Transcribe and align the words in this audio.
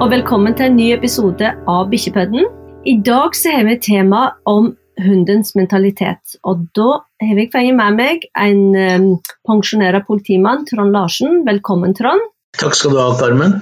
og 0.00 0.08
velkommen 0.08 0.54
til 0.56 0.70
en 0.70 0.78
ny 0.78 0.86
episode 0.94 1.48
av 1.68 1.90
Bikkjepodden. 1.92 2.46
I 2.88 2.94
dag 3.04 3.34
så 3.36 3.50
har 3.52 3.66
vi 3.66 3.74
et 3.74 3.82
tema 3.84 4.30
om 4.48 4.70
hundens 5.04 5.52
mentalitet. 5.58 6.38
Og 6.48 6.62
da 6.76 7.02
har 7.20 7.36
jeg 7.36 7.50
fått 7.52 7.68
med 7.76 7.98
meg 7.98 8.24
en 8.32 8.62
um, 8.72 9.10
pensjonert 9.44 10.06
politimann, 10.08 10.64
Trond 10.70 10.96
Larsen. 10.96 11.42
Velkommen, 11.44 11.92
Trond. 11.98 12.24
Takk 12.56 12.78
skal 12.78 12.96
du 12.96 13.00
ha, 13.02 13.10
Carmen. 13.20 13.58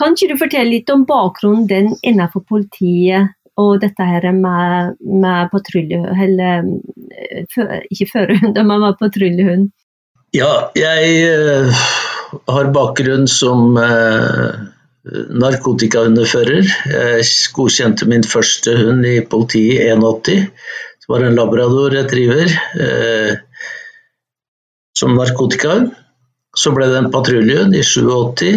Kan 0.00 0.16
ikke 0.16 0.30
du 0.30 0.40
fortelle 0.40 0.72
litt 0.72 0.88
om 0.94 1.04
bakgrunnen 1.08 1.68
din 1.68 1.92
innenfor 2.00 2.46
politiet 2.48 3.34
og 3.60 3.82
dette 3.84 4.08
her 4.08 4.24
med, 4.32 4.96
med 5.04 5.52
patrulje... 5.52 6.00
Eller 6.16 6.64
ikke 7.92 8.08
førerhund, 8.14 8.56
men 8.56 8.86
med 8.86 8.96
patruljehund? 9.04 9.68
Ja, 10.32 10.72
jeg 10.80 11.28
uh, 11.28 11.86
har 12.56 12.72
bakgrunn 12.72 13.28
som 13.28 13.76
uh, 13.76 14.64
narkotikahundefører. 15.42 16.66
Jeg 16.92 17.28
godkjente 17.56 18.08
min 18.10 18.24
første 18.26 18.74
hund 18.78 19.06
i 19.06 19.20
politiet 19.24 19.84
i 19.86 19.90
81. 19.92 20.48
Det 20.98 21.12
var 21.12 21.24
en 21.24 21.38
labrador 21.38 21.94
retriever 21.96 22.52
eh, 22.84 23.38
som 24.98 25.16
narkotikahund. 25.16 25.92
Så 26.58 26.72
ble 26.74 26.88
det 26.90 26.98
en 26.98 27.12
patruljehund 27.12 27.76
i 27.76 27.84
87, 27.86 28.48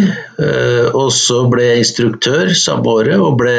eh, 0.42 0.88
og 0.90 1.12
så 1.14 1.44
ble 1.52 1.68
jeg 1.68 1.84
instruktør 1.84 2.52
samme 2.58 2.88
året. 2.90 3.20
Og 3.20 3.38
ble 3.40 3.56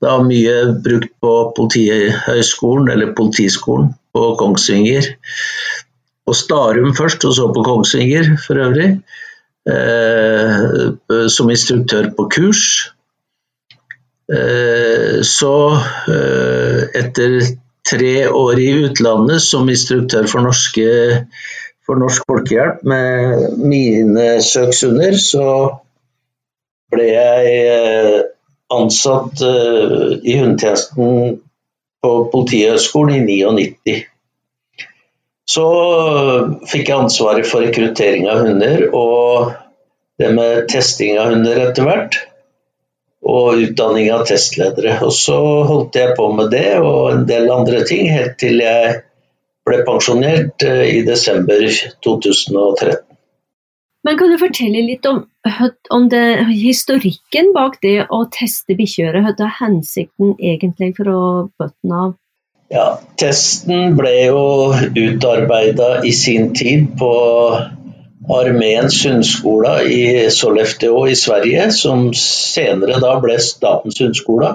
da 0.00 0.16
mye 0.24 0.56
brukt 0.84 1.12
på 1.22 1.34
Politihøgskolen, 1.56 2.90
eller 2.92 3.14
Politiskolen 3.16 3.92
på 4.16 4.34
Kongsvinger. 4.40 5.12
På 6.26 6.36
Starum 6.36 6.94
først, 6.96 7.24
og 7.28 7.36
så 7.36 7.48
på 7.54 7.64
Kongsvinger 7.66 8.34
for 8.44 8.60
øvrig. 8.60 8.94
Eh, 9.70 11.26
som 11.28 11.50
instruktør 11.50 12.10
på 12.16 12.26
kurs. 12.32 12.62
Eh, 14.32 15.20
så, 15.22 15.54
eh, 16.14 16.82
etter 17.02 17.40
tre 17.90 18.28
år 18.28 18.58
i 18.58 18.70
utlandet 18.84 19.42
som 19.42 19.68
instruktør 19.68 20.26
for, 20.30 20.46
norske, 20.46 20.88
for 21.86 21.98
Norsk 21.98 22.26
Folkehjelp 22.28 22.84
med 22.84 23.58
mine 23.58 24.26
søkshunder, 24.44 25.16
så 25.18 25.46
ble 26.90 27.06
jeg 27.10 28.24
ansatt 28.70 29.42
i 29.42 30.36
hundetjenesten 30.38 31.40
på 32.02 32.12
Politihøgskolen 32.32 33.26
i 33.28 33.42
99. 33.42 33.96
Så 35.50 35.66
fikk 36.70 36.90
jeg 36.90 37.06
ansvaret 37.06 37.48
for 37.48 37.64
rekruttering 37.64 38.28
av 38.30 38.44
hunder 38.44 38.86
og 38.94 39.52
det 40.20 40.34
med 40.36 40.68
testing 40.70 41.16
av 41.18 41.32
hunder 41.32 41.62
etter 41.64 41.86
hvert. 41.88 42.18
Og 43.30 43.60
utdanning 43.66 44.08
av 44.14 44.24
testledere. 44.28 44.96
Og 45.04 45.12
så 45.12 45.36
holdt 45.68 45.96
jeg 45.98 46.14
på 46.16 46.30
med 46.36 46.52
det 46.54 46.78
og 46.80 47.10
en 47.12 47.26
del 47.28 47.50
andre 47.52 47.82
ting 47.88 48.08
helt 48.08 48.38
til 48.40 48.62
jeg 48.62 49.00
ble 49.68 49.82
pensjonert 49.86 50.64
eh, 50.66 50.86
i 50.98 51.00
desember 51.06 51.66
2013. 52.04 53.04
Men 54.08 54.16
Kan 54.16 54.32
du 54.32 54.38
fortelle 54.40 54.80
litt 54.86 55.04
om, 55.04 55.20
om 55.92 56.06
det, 56.08 56.24
historikken 56.48 57.50
bak 57.56 57.76
det 57.84 58.06
å 58.08 58.22
teste 58.32 58.76
bikkjer? 58.78 59.18
Hva 59.20 59.34
er 59.36 59.58
hensikten 59.58 60.32
egentlig 60.38 60.94
for 60.96 61.12
å 61.12 61.22
bøtte 61.60 62.00
av? 62.04 62.14
Ja, 62.70 63.00
Testen 63.18 63.96
ble 63.98 64.12
jo 64.28 64.42
utarbeida 64.94 66.04
i 66.06 66.12
sin 66.14 66.52
tid 66.54 66.92
på 67.00 67.10
Armeens 68.30 69.00
hundeskole 69.02 69.72
i 69.90 70.02
Sollefteå 70.30 71.00
i 71.10 71.16
Sverige, 71.18 71.66
som 71.74 72.12
senere 72.14 73.00
da 73.02 73.16
ble 73.22 73.40
Statens 73.42 73.98
hundeskole. 73.98 74.52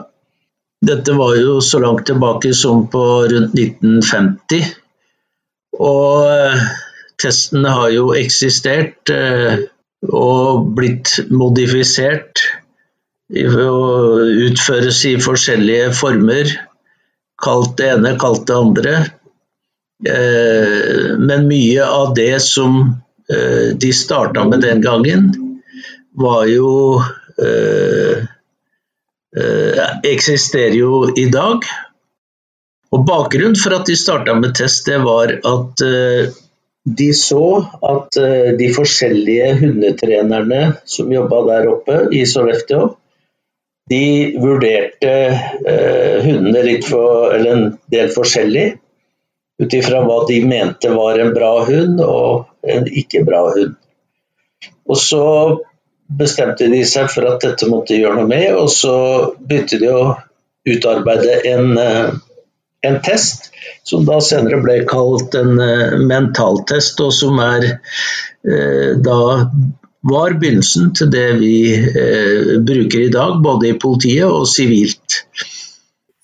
Dette 0.86 1.16
var 1.18 1.36
jo 1.36 1.60
så 1.64 1.82
langt 1.84 2.06
tilbake 2.08 2.54
som 2.56 2.86
på 2.92 3.04
rundt 3.32 3.58
1950. 3.58 4.64
Og 5.76 6.24
testene 6.24 6.84
testen 7.20 7.66
har 7.68 7.90
jo 7.92 8.10
eksistert 8.16 9.12
eh, 9.12 9.66
og 10.12 10.72
blitt 10.78 11.18
modifisert 11.32 12.44
og 13.32 14.20
utføres 14.46 15.00
i 15.10 15.16
forskjellige 15.24 15.94
former 15.98 16.52
kalt 17.46 17.78
det 17.78 17.94
ene, 17.94 18.16
kalt 18.20 18.48
det 18.50 18.58
andre. 18.58 18.96
Eh, 20.08 21.18
men 21.18 21.48
mye 21.48 21.86
av 21.86 22.14
det 22.14 22.42
som 22.44 22.80
eh, 23.32 23.76
de 23.78 23.94
starta 23.94 24.44
med 24.48 24.62
den 24.62 24.82
gangen, 24.82 25.32
var 26.16 26.46
jo 26.48 27.02
eh, 27.42 28.24
eksisterer 30.04 30.76
jo 30.78 31.06
i 31.18 31.26
dag. 31.32 31.66
Og 32.96 33.06
Bakgrunnen 33.08 33.58
for 33.60 33.76
at 33.76 33.90
de 33.90 33.98
starta 34.00 34.36
med 34.40 34.56
test, 34.56 34.86
det 34.88 35.02
var 35.04 35.34
at 35.36 35.82
de 36.86 37.08
så 37.18 37.48
at 37.84 38.16
de 38.60 38.70
forskjellige 38.72 39.50
hundetrenerne 39.60 40.62
som 40.88 41.12
jobba 41.12 41.42
der 41.50 41.68
oppe 41.74 41.98
i 42.16 42.22
Sollefteå, 42.30 42.94
de 43.90 44.34
vurderte 44.42 45.14
eh, 45.70 46.24
hundene 46.26 46.64
litt 46.66 46.88
for, 46.88 47.30
eller 47.36 47.52
en 47.52 47.66
del 47.94 48.10
forskjellig 48.14 48.68
ut 49.62 49.74
ifra 49.78 50.02
hva 50.04 50.24
de 50.28 50.42
mente 50.46 50.90
var 50.92 51.20
en 51.22 51.34
bra 51.36 51.52
hund 51.68 52.02
og 52.04 52.72
en 52.76 52.90
ikke 52.90 53.24
bra 53.28 53.46
hund. 53.54 53.76
Og 54.90 54.98
så 55.00 55.26
bestemte 56.06 56.68
de 56.70 56.82
seg 56.86 57.10
for 57.14 57.28
at 57.30 57.42
dette 57.46 57.70
måtte 57.70 57.94
de 57.94 58.02
gjøre 58.04 58.20
noe 58.20 58.30
med, 58.30 58.50
og 58.58 58.70
så 58.74 58.96
begynte 59.40 59.80
de 59.82 59.92
å 59.94 60.04
utarbeide 60.66 61.40
en, 61.54 61.78
eh, 61.78 62.10
en 62.90 63.00
test 63.06 63.52
som 63.86 64.06
da 64.06 64.20
senere 64.22 64.62
ble 64.66 64.80
kalt 64.90 65.36
en 65.38 65.58
uh, 65.62 65.96
mentaltest, 66.02 67.00
og 67.02 67.14
som 67.14 67.40
er 67.42 67.66
eh, 67.70 68.92
da 69.02 69.20
var 70.06 70.38
begynnelsen 70.40 70.92
til 70.98 71.10
det 71.14 71.28
vi 71.40 71.56
eh, 71.74 72.56
bruker 72.62 73.08
i 73.08 73.12
dag, 73.14 73.40
både 73.44 73.72
i 73.72 73.80
politiet 73.82 74.28
og 74.30 74.46
sivilt. 74.50 75.24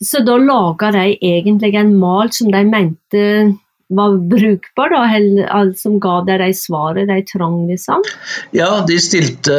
Så 0.01 0.23
da 0.25 0.37
laga 0.41 0.91
de 0.95 1.15
egentlig 1.17 1.75
en 1.77 1.93
mal 2.01 2.31
som 2.33 2.49
de 2.53 2.61
mente 2.65 3.25
var 3.91 4.15
brukbar, 4.31 4.93
da, 4.93 5.01
eller 5.17 5.73
som 5.77 5.97
ga 6.01 6.21
deg 6.27 6.39
de 6.41 6.51
svaret 6.55 7.09
de 7.09 7.17
trang, 7.27 7.57
liksom? 7.67 8.05
Ja, 8.55 8.69
de 8.87 8.97
stilte 9.03 9.57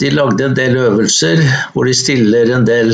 De 0.00 0.10
lagde 0.12 0.44
en 0.44 0.56
del 0.58 0.76
øvelser 0.76 1.40
hvor 1.72 1.88
de 1.88 1.94
stiller 1.96 2.52
en 2.52 2.66
del 2.68 2.92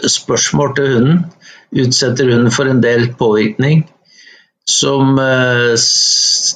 spørsmål 0.00 0.74
til 0.76 0.94
hunden. 0.94 1.24
Utsetter 1.70 2.32
hunden 2.32 2.50
for 2.50 2.66
en 2.66 2.82
del 2.82 3.12
påvirkning. 3.20 3.84
Som 4.66 5.18
eh, 5.22 5.76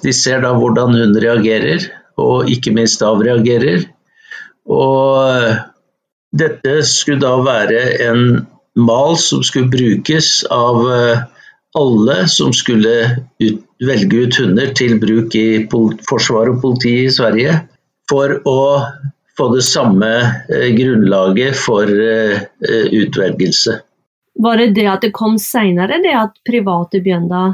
de 0.02 0.16
ser 0.16 0.42
da 0.42 0.54
hvordan 0.58 0.96
hunden 0.96 1.22
reagerer 1.22 1.86
og 2.20 2.50
ikke 2.50 2.72
minst 2.74 3.02
avreagerer. 3.04 3.86
Og 4.70 5.54
dette 6.34 6.80
skulle 6.88 7.22
da 7.22 7.36
være 7.44 7.82
en 8.08 8.24
mal 8.74 9.16
som 9.20 9.42
skulle 9.46 9.70
brukes 9.70 10.42
av 10.50 10.80
eh, 10.90 11.24
alle 11.78 12.16
som 12.30 12.52
skulle 12.54 12.94
ut, 13.42 13.62
velge 13.84 14.24
ut 14.26 14.38
hunder 14.40 14.72
til 14.74 14.98
bruk 15.02 15.34
i 15.38 15.66
forsvar 16.08 16.50
og 16.52 16.60
politi 16.62 16.94
i 17.04 17.12
Sverige, 17.12 17.58
for 18.10 18.38
å 18.46 18.60
få 19.38 19.48
det 19.54 19.64
samme 19.66 20.10
eh, 20.50 20.70
grunnlaget 20.76 21.58
for 21.58 21.90
eh, 21.90 22.46
utvelgelse. 22.90 23.80
Var 24.34 24.58
det 24.58 24.72
det 24.74 24.86
at 24.90 25.04
det 25.06 25.12
kom 25.14 25.36
seinere, 25.38 26.00
det 26.02 26.14
at 26.18 26.40
private 26.46 27.02
begynte 27.02 27.44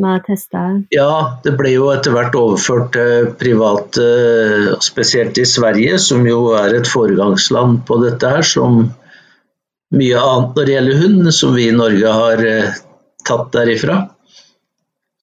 med 0.00 0.24
tester? 0.26 0.82
Ja, 0.94 1.38
det 1.44 1.54
ble 1.58 1.72
jo 1.74 1.90
etter 1.92 2.14
hvert 2.14 2.36
overført 2.38 2.92
til 2.96 3.30
private, 3.40 4.06
spesielt 4.84 5.38
i 5.40 5.46
Sverige, 5.48 5.98
som 6.02 6.26
jo 6.28 6.52
er 6.58 6.78
et 6.78 6.90
foregangsland 6.90 7.82
på 7.88 8.00
dette 8.04 8.32
her, 8.36 8.46
som 8.46 8.86
mye 9.96 10.20
annet 10.20 10.56
når 10.58 10.66
det 10.66 10.76
gjelder 10.76 11.00
hund, 11.04 11.32
som 11.34 11.54
vi 11.56 11.68
i 11.70 11.76
Norge 11.76 12.18
har 12.20 12.44
eh, 12.46 12.76
tatt 13.26 13.50
derifra. 13.54 14.02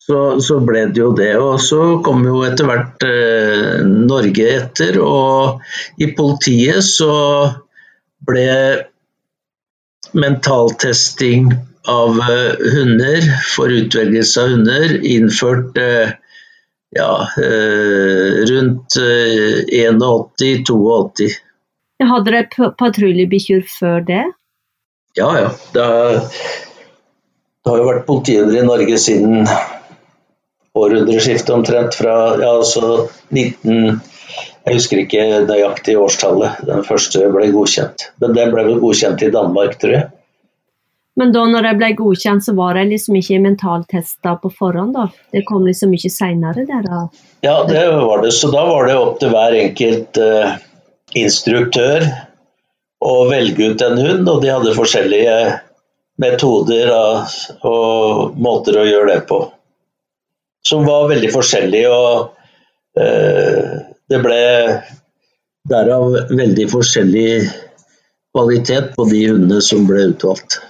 Så, 0.03 0.39
så, 0.43 0.57
ble 0.59 0.87
det 0.91 0.99
jo 0.99 1.11
det. 1.15 1.31
Og 1.39 1.61
så 1.63 1.79
kom 2.03 2.25
jo 2.27 2.41
etter 2.43 2.67
hvert 2.67 3.05
eh, 3.07 3.83
Norge 3.87 4.47
etter. 4.57 4.99
Og 4.99 5.63
i 6.03 6.09
politiet 6.17 6.83
så 6.83 7.13
ble 8.27 8.49
mentaltesting 10.13 11.53
av 11.89 12.19
eh, 12.19 12.53
hunder 12.75 13.21
for 13.55 13.71
utvelgelse 13.71 14.41
av 14.41 14.49
hunder 14.53 15.05
innført 15.05 15.77
eh, 15.77 16.09
ja, 16.95 17.27
eh, 17.37 18.43
rundt 18.51 18.97
81-82. 19.73 21.29
Hadde 22.03 22.31
dere 22.31 22.71
patruljebikkjer 22.77 23.63
før 23.79 24.03
det? 24.07 24.23
Ja, 25.15 25.29
ja. 25.39 25.49
Det 25.73 25.87
det 27.63 27.71
har 27.71 27.79
jo 27.79 27.87
vært 27.87 28.07
politihunder 28.09 28.57
i 28.59 28.65
Norge 28.67 28.97
siden 28.99 29.45
århundreskiftet 30.75 31.53
omtrent. 31.55 31.95
Fra 31.95 32.15
ja, 32.41 32.49
altså 32.57 33.07
19, 33.31 34.01
Jeg 34.63 34.75
husker 34.79 34.99
ikke 34.99 35.23
nøyaktig 35.47 35.95
årstallet 35.99 36.59
den 36.67 36.83
første 36.87 37.23
ble 37.31 37.47
godkjent. 37.55 38.09
Men 38.19 38.35
den 38.35 38.51
ble 38.51 38.65
vel 38.67 38.81
godkjent 38.83 39.23
i 39.23 39.31
Danmark, 39.31 39.77
tror 39.79 39.95
jeg. 39.95 40.09
Men 41.19 41.33
da 41.33 41.43
når 41.45 41.67
jeg 41.67 41.77
ble 41.77 41.89
godkjent, 41.97 42.45
så 42.45 42.55
var 42.57 42.77
jeg 42.79 42.89
liksom 42.89 43.17
ikke 43.19 43.41
mentaltesta 43.43 44.33
på 44.41 44.49
forhånd? 44.53 44.95
da? 44.97 45.07
Det 45.33 45.43
kom 45.45 45.65
liksom 45.67 45.93
mye 45.93 46.09
seinere? 46.09 46.65
Ja, 47.45 47.57
det 47.69 47.83
var 47.93 48.23
det. 48.23 48.31
Så 48.33 48.49
da 48.53 48.63
var 48.65 48.89
det 48.89 48.97
opp 48.97 49.19
til 49.21 49.33
hver 49.33 49.57
enkelt 49.59 50.17
uh, 50.17 50.55
instruktør 51.19 52.07
å 53.03 53.13
velge 53.29 53.69
ut 53.69 53.85
en 53.85 53.99
hund, 53.99 54.31
og 54.31 54.41
de 54.41 54.51
hadde 54.53 54.73
forskjellige 54.77 55.37
metoder 56.23 56.89
da, 56.89 57.05
og 57.67 58.33
måter 58.41 58.79
å 58.81 58.87
gjøre 58.87 59.11
det 59.11 59.21
på. 59.29 59.43
Som 60.65 60.87
var 60.87 61.11
veldig 61.11 61.29
forskjellige. 61.35 61.93
og 61.93 62.33
uh, 62.97 63.81
det 64.09 64.21
ble 64.23 64.43
derav 65.69 66.17
veldig 66.33 66.65
forskjellig 66.73 67.29
kvalitet 68.33 68.95
på 68.97 69.05
de 69.11 69.27
hundene 69.29 69.61
som 69.61 69.85
ble 69.87 70.09
utvalgt. 70.09 70.63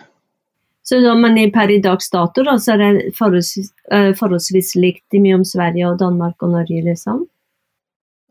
Så 0.84 1.00
da, 1.00 1.14
men 1.16 1.38
per 1.52 1.72
i 1.72 1.80
dags 1.84 2.10
dato 2.12 2.44
da, 2.44 2.58
så 2.60 2.76
er 2.76 2.82
det 2.82 3.12
forholdsvis, 3.18 3.70
uh, 3.94 4.12
forholdsvis 4.20 4.74
likt 4.76 5.16
om 5.36 5.46
Sverige 5.48 5.88
og 5.94 6.00
Danmark 6.02 6.44
og 6.44 6.58
Norge, 6.58 6.82
liksom? 6.84 7.24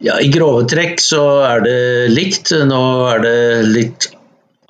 Ja, 0.02 0.18
I 0.20 0.28
grove 0.34 0.66
trekk 0.68 1.00
så 1.00 1.22
er 1.46 1.62
det 1.64 1.78
likt. 2.12 2.50
Nå 2.66 2.82
er 3.08 3.22
det 3.22 3.38
litt 3.70 4.08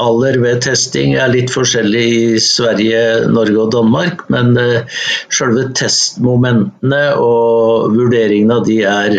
alder 0.03 0.39
ved 0.43 0.61
testing 0.65 1.15
er 1.17 1.31
litt 1.33 1.51
forskjellig 1.53 2.05
i 2.13 2.41
Sverige, 2.43 3.01
Norge 3.33 3.59
og 3.65 3.73
Danmark. 3.75 4.27
Men 4.33 4.55
uh, 4.61 5.01
selve 5.33 5.71
testmomentene 5.79 7.03
og 7.19 7.97
vurderingene 7.97 8.61
av 8.61 8.69
de 8.69 8.79
er 8.87 9.19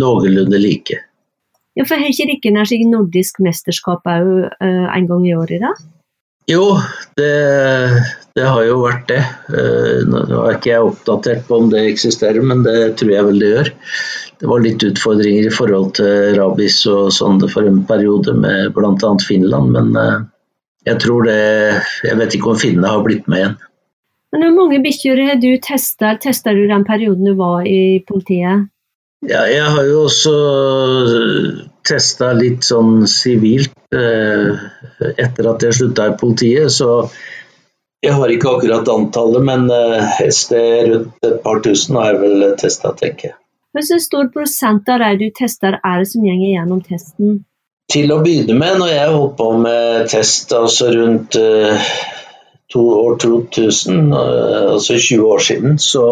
noenlunde 0.00 0.58
like. 0.62 0.98
Ja, 1.78 1.86
for 1.86 2.00
Har 2.00 2.10
ikke 2.10 2.50
dere 2.50 2.66
seg 2.66 2.82
nordisk 2.90 3.38
mesterskap 3.44 4.08
òg 4.10 4.30
uh, 4.50 4.86
en 4.90 5.10
gang 5.10 5.26
i 5.28 5.36
året? 5.36 5.62
da? 5.62 5.74
Jo, 6.50 6.64
det, 7.16 7.30
det, 8.34 8.42
har 8.42 8.64
jo 8.66 8.80
vært 8.82 9.06
det. 9.12 9.20
Uh, 9.52 10.02
nå 10.10 10.40
er 10.40 10.56
ikke 10.56 10.72
jeg 10.72 10.88
oppdatert 10.88 11.46
på 11.46 11.60
om 11.62 11.70
det 11.70 11.84
eksisterer, 11.92 12.42
men 12.42 12.64
det 12.66 12.96
tror 12.98 13.12
jeg 13.14 13.28
vel 13.28 13.38
det 13.38 13.52
gjør. 13.52 13.72
Det 14.40 14.48
var 14.50 14.64
litt 14.64 14.82
utfordringer 14.86 15.46
i 15.46 15.54
forhold 15.54 15.94
til 16.00 16.34
rabies 16.38 16.80
og 16.90 17.12
sånn 17.14 17.38
for 17.52 17.68
en 17.68 17.82
periode 17.86 18.34
med 18.34 18.72
bl.a. 18.74 19.12
Finland, 19.22 19.76
men 19.76 19.94
uh, 19.94 20.26
jeg 20.88 20.96
tror 21.02 21.26
det 21.28 21.40
Jeg 22.06 22.16
vet 22.16 22.34
ikke 22.34 22.54
om 22.54 22.60
finnene 22.60 22.88
har 22.88 23.04
blitt 23.04 23.28
med 23.28 23.42
igjen. 23.42 23.58
Men 24.32 24.44
Hvor 24.46 24.54
mange 24.56 24.82
bikkjer 24.82 25.22
har 25.26 25.40
du? 25.42 25.50
Testa 25.62 26.54
du 26.54 26.62
den 26.70 26.86
perioden 26.86 27.26
du 27.26 27.34
var 27.38 27.66
i 27.66 28.00
politiet? 28.08 28.70
Ja, 29.26 29.44
jeg 29.50 29.66
har 29.74 29.84
jo 29.84 30.06
også 30.06 30.34
testa 31.90 32.30
litt 32.36 32.64
sånn 32.66 33.04
sivilt 33.10 33.74
eh, 33.94 35.10
etter 35.10 35.50
at 35.50 35.66
jeg 35.66 35.76
slutta 35.76 36.08
i 36.10 36.16
politiet, 36.20 36.70
så 36.72 37.04
jeg 38.00 38.16
har 38.16 38.32
ikke 38.32 38.54
akkurat 38.54 38.88
antallet, 38.88 39.44
men 39.44 39.68
eh, 39.74 40.20
et 40.24 40.36
sted 40.36 40.88
rundt 40.88 41.26
et 41.28 41.40
par 41.44 41.60
tusen 41.64 41.98
har 42.00 42.14
jeg 42.14 42.22
vel 42.22 42.46
testa, 42.60 42.94
tenker 42.96 43.32
jeg. 43.32 43.36
Hvor 43.70 44.00
stor 44.02 44.30
prosent 44.34 44.88
av 44.90 45.02
de 45.04 45.10
du 45.20 45.28
tester 45.36 45.76
er 45.78 46.00
det 46.00 46.08
som 46.10 46.24
går 46.24 46.40
gjennom 46.42 46.80
testen? 46.82 47.42
Til 47.90 48.10
å 48.14 48.20
begynne 48.22 48.56
med, 48.58 48.78
når 48.80 48.90
jeg 48.90 49.12
holdt 49.14 49.36
på 49.38 49.50
med 49.62 50.08
test 50.10 50.54
altså 50.54 50.90
rundt 50.94 51.36
uh, 51.38 51.90
to 52.70 52.82
år 52.96 53.18
2000, 53.22 54.10
uh, 54.14 54.72
altså 54.74 54.96
20 54.96 55.26
år 55.26 55.44
siden, 55.46 55.78
så 55.78 56.04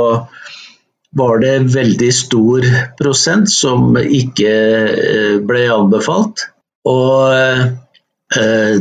var 1.17 1.39
det 1.39 1.59
veldig 1.59 2.15
stor 2.15 2.65
prosent 2.99 3.51
som 3.51 3.97
ikke 3.97 4.53
eh, 4.53 5.37
ble 5.45 5.65
anbefalt. 5.73 6.49
Og 6.89 7.33
eh, 7.33 7.65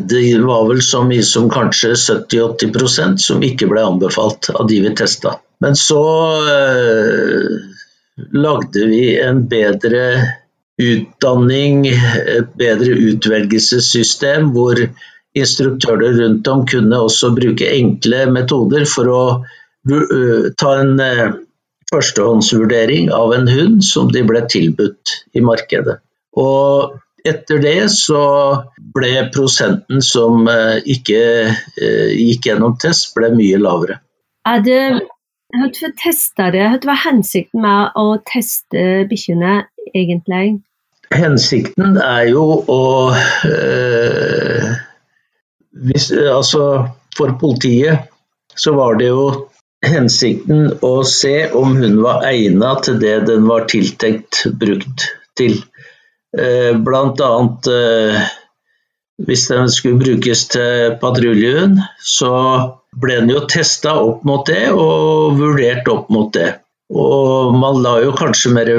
det 0.03 0.23
var 0.43 0.67
vel 0.67 0.81
så 0.83 1.03
mye 1.07 1.23
som 1.23 1.47
kanskje 1.51 1.93
70-80% 1.95 3.23
som 3.23 3.43
ikke 3.43 3.69
ble 3.71 3.85
anbefalt 3.87 4.51
av 4.53 4.67
de 4.67 4.81
vi 4.83 4.93
testa. 4.97 5.37
Men 5.63 5.77
så 5.79 6.03
eh, 6.51 7.47
lagde 8.35 8.89
vi 8.91 9.15
en 9.23 9.45
bedre 9.47 10.03
utdanning, 10.77 11.87
et 11.89 12.51
bedre 12.59 12.93
utvelgelsessystem 13.07 14.51
hvor 14.53 14.77
instruktører 15.37 16.19
rundt 16.19 16.47
om 16.49 16.65
kunne 16.69 16.99
også 17.07 17.31
bruke 17.33 17.71
enkle 17.71 18.25
metoder 18.33 18.85
for 18.89 19.09
å 19.09 19.23
ta 20.57 20.71
en 20.81 20.99
førstehåndsvurdering 21.91 23.11
av 23.15 23.33
en 23.35 23.47
hund 23.47 23.83
som 23.85 24.11
de 24.11 24.23
ble 24.27 24.43
tilbudt 24.51 25.13
i 25.37 25.43
markedet. 25.43 25.99
Og 26.37 26.97
etter 27.27 27.61
det 27.63 27.89
så 27.91 28.23
ble 28.95 29.11
prosenten 29.33 30.03
som 30.05 30.47
eh, 30.51 30.79
ikke 30.95 31.21
eh, 31.47 32.11
gikk 32.13 32.51
gjennom 32.51 32.77
test, 32.81 33.13
ble 33.15 33.31
mye 33.35 33.59
lavere. 33.61 33.99
Er 34.47 34.63
det 34.63 34.81
hva 35.55 35.69
tester 35.95 36.51
det? 36.51 36.67
Hva 36.83 36.93
er 36.93 37.03
hensikten 37.05 37.63
med 37.63 37.95
å 37.99 38.17
teste 38.27 39.07
bikkjene 39.07 39.61
egentlig? 39.95 40.59
Hensikten 41.15 41.95
er 42.03 42.25
jo 42.33 42.43
å 42.67 42.81
øh, 43.47 44.71
hvis, 45.87 46.09
Altså 46.11 46.63
for 47.15 47.37
politiet 47.39 48.11
så 48.57 48.73
var 48.75 48.99
det 48.99 49.07
jo 49.07 49.47
hensikten 49.85 50.71
å 50.81 50.93
se 51.05 51.49
om 51.55 51.75
hun 51.77 52.01
var 52.01 52.25
egnet 52.29 52.87
til 52.87 52.99
det 53.01 53.19
den 53.29 53.47
var 53.49 53.67
tiltenkt 53.69 54.45
brukt 54.59 55.07
til. 55.37 55.59
Eh, 56.37 56.73
blant 56.83 57.21
annet 57.23 57.69
eh, 57.71 58.27
hvis 59.27 59.47
den 59.49 59.69
skulle 59.73 60.01
brukes 60.01 60.45
til 60.53 60.97
patruljehund, 61.01 61.81
så 62.01 62.33
ble 62.97 63.19
den 63.21 63.33
jo 63.33 63.45
testa 63.49 63.95
opp 64.01 64.25
mot 64.27 64.45
det 64.49 64.67
og 64.73 65.37
vurdert 65.39 65.89
opp 65.89 66.11
mot 66.13 66.29
det. 66.33 66.51
Og 66.87 67.55
man 67.57 67.81
jo 67.83 68.13
mer, 68.55 68.69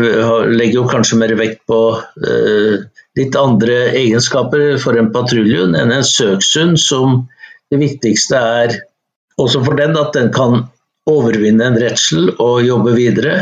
legger 0.48 0.78
jo 0.78 0.86
kanskje 0.88 1.18
mer 1.20 1.34
vekt 1.36 1.60
på 1.68 1.80
eh, 1.98 2.86
litt 3.18 3.36
andre 3.36 3.90
egenskaper 3.98 4.78
for 4.80 4.96
en 4.96 5.10
patruljehund 5.12 5.76
enn 5.76 5.92
en 5.92 6.06
søkshund, 6.06 6.78
som 6.80 7.26
det 7.68 7.82
viktigste 7.82 8.38
er 8.38 8.78
også 9.38 9.60
for 9.66 9.78
den 9.78 9.98
at 9.98 10.14
den 10.16 10.32
kan 10.34 10.64
overvinne 11.08 11.70
en 11.70 11.78
redsel 11.80 12.32
og 12.36 12.62
jobbe 12.66 12.94
videre. 12.96 13.36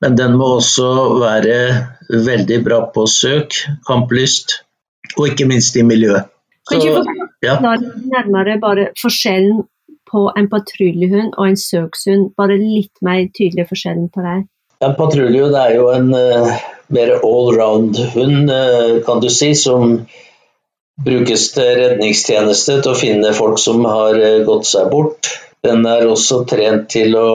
Men 0.00 0.16
den 0.16 0.36
må 0.40 0.56
også 0.56 0.88
være 1.20 1.56
veldig 2.10 2.60
bra 2.64 2.80
på 2.94 3.06
søk, 3.10 3.56
kamplyst, 3.86 4.60
og 5.18 5.28
ikke 5.28 5.48
minst 5.50 5.76
i 5.76 5.84
miljøet. 5.86 6.30
Kan 6.70 6.80
du 6.80 6.88
forklare 6.94 7.90
nærmere 8.14 8.56
bare 8.62 8.86
forskjellen 9.00 9.64
på 10.10 10.24
en 10.36 10.48
patruljehund 10.50 11.34
og 11.36 11.48
en 11.48 11.60
søkshund? 11.60 12.30
Bare 12.38 12.58
litt 12.60 13.02
mer 13.04 13.26
tydelig 13.36 13.66
forskjellen 13.70 14.08
på 14.14 14.24
deg? 14.24 14.46
En 14.80 14.96
patruljehund 14.96 15.56
er 15.60 15.74
jo 15.76 15.90
en 15.92 16.08
uh, 16.14 16.54
mer 16.94 17.14
allround-hund, 17.18 18.48
uh, 18.48 19.00
kan 19.04 19.20
du 19.20 19.28
si, 19.28 19.52
som 19.58 19.98
brukes 21.04 21.50
til 21.56 21.68
redningstjeneste 21.80 22.80
til 22.80 22.92
å 22.92 22.98
finne 22.98 23.34
folk 23.36 23.60
som 23.60 23.84
har 23.88 24.16
uh, 24.16 24.40
gått 24.46 24.70
seg 24.70 24.88
bort. 24.92 25.34
Den 25.66 25.84
er 25.88 26.06
også 26.08 26.44
trent 26.48 26.88
til 26.92 27.16
å 27.20 27.30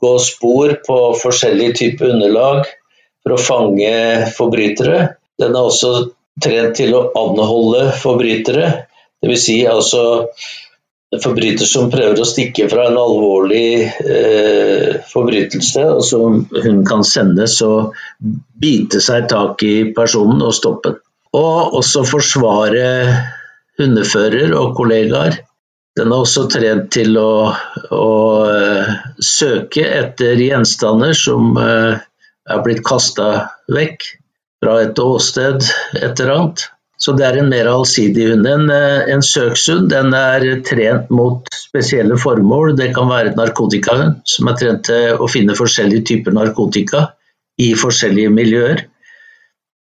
gå 0.00 0.12
spor 0.22 0.76
på 0.86 0.98
forskjellige 1.20 1.76
typer 1.82 2.14
underlag 2.14 2.62
for 3.24 3.36
å 3.36 3.42
fange 3.42 4.30
forbrytere. 4.36 5.02
Den 5.40 5.56
er 5.56 5.66
også 5.66 5.92
trent 6.40 6.78
til 6.78 6.94
å 6.96 7.04
anholde 7.18 7.90
forbrytere, 8.00 8.70
dvs. 9.20 9.44
Si 9.44 9.58
altså 9.68 10.02
forbryter 11.20 11.66
som 11.66 11.90
prøver 11.90 12.22
å 12.22 12.28
stikke 12.28 12.68
fra 12.70 12.86
en 12.86 12.98
alvorlig 13.00 13.82
eh, 13.82 15.00
forbrytelse, 15.10 15.84
og 15.96 16.04
som 16.06 16.44
hun 16.54 16.84
kan 16.86 17.02
sendes 17.04 17.58
og 17.66 17.98
bite 18.62 19.02
seg 19.02 19.26
tak 19.32 19.64
i 19.66 19.90
personen 19.96 20.46
og 20.46 20.54
stoppe 20.54 20.94
den. 20.94 21.02
Og 21.34 21.76
også 21.78 22.02
forsvare 22.06 22.86
hundefører 23.78 24.54
og 24.58 24.72
kollegaer 24.78 25.36
den 25.98 26.12
er 26.12 26.22
også 26.22 26.46
trent 26.50 26.90
til 26.94 27.16
å, 27.18 27.50
å 27.94 28.10
uh, 28.46 28.90
søke 29.18 29.82
etter 29.84 30.38
gjenstander 30.38 31.16
som 31.18 31.56
uh, 31.58 31.98
er 32.50 32.60
blitt 32.64 32.84
kasta 32.86 33.30
vekk 33.74 34.06
fra 34.62 34.76
et 34.84 35.00
åsted, 35.02 35.64
et 35.98 36.20
eller 36.20 36.34
annet. 36.36 36.68
Så 37.00 37.14
det 37.16 37.24
er 37.24 37.38
en 37.40 37.48
mer 37.48 37.68
allsidig 37.70 38.28
hund. 38.28 38.46
En, 38.46 38.68
uh, 38.70 39.02
en 39.10 39.24
søkshund 39.24 39.92
er 39.96 40.46
trent 40.68 41.10
mot 41.10 41.48
spesielle 41.56 42.18
formål. 42.20 42.76
Det 42.78 42.92
kan 42.94 43.10
være 43.10 43.34
narkotikahund, 43.38 44.20
som 44.28 44.52
er 44.52 44.60
trent 44.60 44.86
til 44.86 45.18
å 45.18 45.28
finne 45.32 45.58
forskjellige 45.58 46.06
typer 46.12 46.36
narkotika 46.38 47.08
i 47.60 47.72
forskjellige 47.78 48.30
miljøer. 48.36 48.86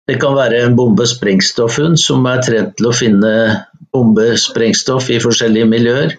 Det 0.09 0.17
kan 0.23 0.37
være 0.39 0.63
en 0.65 0.77
bombesprengstoffhund 0.77 1.99
som 2.01 2.25
er 2.31 2.41
trent 2.45 2.73
til 2.79 2.89
å 2.89 2.97
finne 2.97 3.33
bombesprengstoff 3.93 5.11
i 5.13 5.21
forskjellige 5.21 5.69
miljøer. 5.69 6.15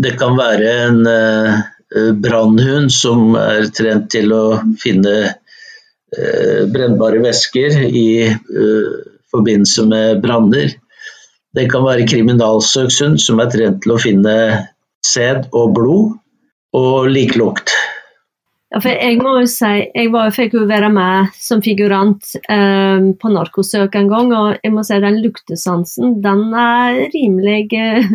Det 0.00 0.14
kan 0.20 0.38
være 0.38 0.70
en 0.86 1.02
uh, 1.04 1.60
brannhund 2.24 2.92
som 2.92 3.36
er 3.38 3.68
trent 3.76 4.08
til 4.10 4.32
å 4.34 4.44
finne 4.80 5.12
eh, 5.22 6.64
brennbare 6.72 7.20
væsker 7.22 7.76
i 7.86 8.08
eh, 8.26 8.88
forbindelse 9.30 9.84
med 9.86 10.22
branner. 10.24 10.72
Det 11.54 11.68
kan 11.70 11.84
være 11.86 12.08
kriminalsøkshund 12.10 13.20
som 13.22 13.42
er 13.44 13.52
trent 13.52 13.84
til 13.84 13.94
å 13.94 14.00
finne 14.02 14.34
sæd 15.06 15.52
og 15.54 15.76
blod, 15.76 16.16
og 16.74 17.06
liklukt. 17.12 17.70
Ja, 18.74 18.80
for 18.82 18.90
jeg 18.90 19.20
må 19.22 19.36
jo 19.38 19.46
si, 19.46 19.68
jeg 19.94 20.08
var, 20.10 20.32
fikk 20.34 20.56
jo 20.56 20.64
være 20.66 20.88
med 20.90 21.28
som 21.38 21.60
figurant 21.62 22.32
eh, 22.50 23.04
på 23.22 23.30
narkosøk 23.30 23.94
en 24.00 24.08
gang, 24.10 24.32
og 24.34 24.64
jeg 24.66 24.72
må 24.74 24.82
si 24.82 24.98
den 24.98 25.20
luktesansen 25.22 26.16
den 26.24 26.48
er 26.58 27.04
rimelig 27.12 27.68
eh, 27.78 28.08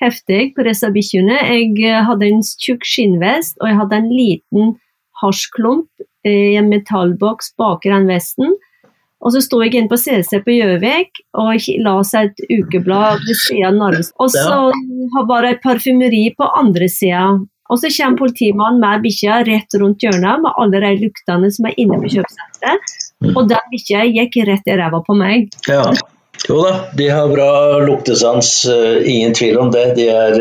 heftig 0.00 0.54
på 0.56 0.64
disse 0.64 0.88
bikkjene. 0.94 1.36
Jeg 1.50 1.74
eh, 1.90 2.06
hadde 2.08 2.24
en 2.24 2.40
tjukk 2.40 2.88
skinnvest, 2.88 3.58
og 3.60 3.68
jeg 3.68 3.80
hadde 3.82 3.98
en 3.98 4.08
liten 4.14 4.72
hasjklump 5.20 6.08
i 6.24 6.56
en 6.56 6.72
metallboks 6.72 7.52
bak 7.60 7.84
den 7.84 8.08
vesten. 8.08 8.56
Og 9.20 9.34
så 9.34 9.44
sto 9.44 9.60
jeg 9.60 9.74
inne 9.74 9.92
på 9.92 10.00
CC 10.00 10.38
på 10.40 10.56
Gjøvik 10.56 11.20
og 11.36 11.68
la 11.84 11.98
seg 12.06 12.30
et 12.30 12.42
ukeblad 12.62 13.20
ved 13.26 13.40
siden 13.42 13.74
av 13.74 13.78
Narvesen. 13.82 14.16
Og 14.22 14.32
så 14.32 15.24
var 15.28 15.44
det 15.44 15.56
et 15.56 15.64
parfymeri 15.68 16.24
på 16.38 16.48
andre 16.48 16.88
sida. 16.92 17.26
Og 17.68 17.80
så 17.80 17.90
kommer 17.92 18.20
politimannen 18.22 18.82
med 18.82 19.02
bikkja 19.04 19.40
rett 19.48 19.78
rundt 19.80 20.04
hjørnet 20.04 20.44
med 20.44 20.60
alle 20.62 20.82
de 20.84 20.92
luktene 21.04 21.50
som 21.54 21.68
er 21.68 21.80
inne 21.80 21.98
på 22.00 22.12
kjøpesenteret. 22.16 22.94
Mm. 23.24 23.32
Og 23.34 23.42
den 23.50 23.72
bikkja 23.72 24.04
gikk 24.08 24.38
rett 24.48 24.70
i 24.70 24.78
ræva 24.78 25.02
på 25.04 25.16
meg. 25.18 25.50
Ja. 25.68 25.82
Jo 26.48 26.60
da, 26.62 26.74
de 26.96 27.08
har 27.10 27.32
bra 27.32 27.50
luktesans, 27.82 28.52
uh, 28.70 29.00
ingen 29.02 29.34
tvil 29.34 29.58
om 29.58 29.72
det. 29.74 29.88
De 29.98 30.06
er 30.12 30.38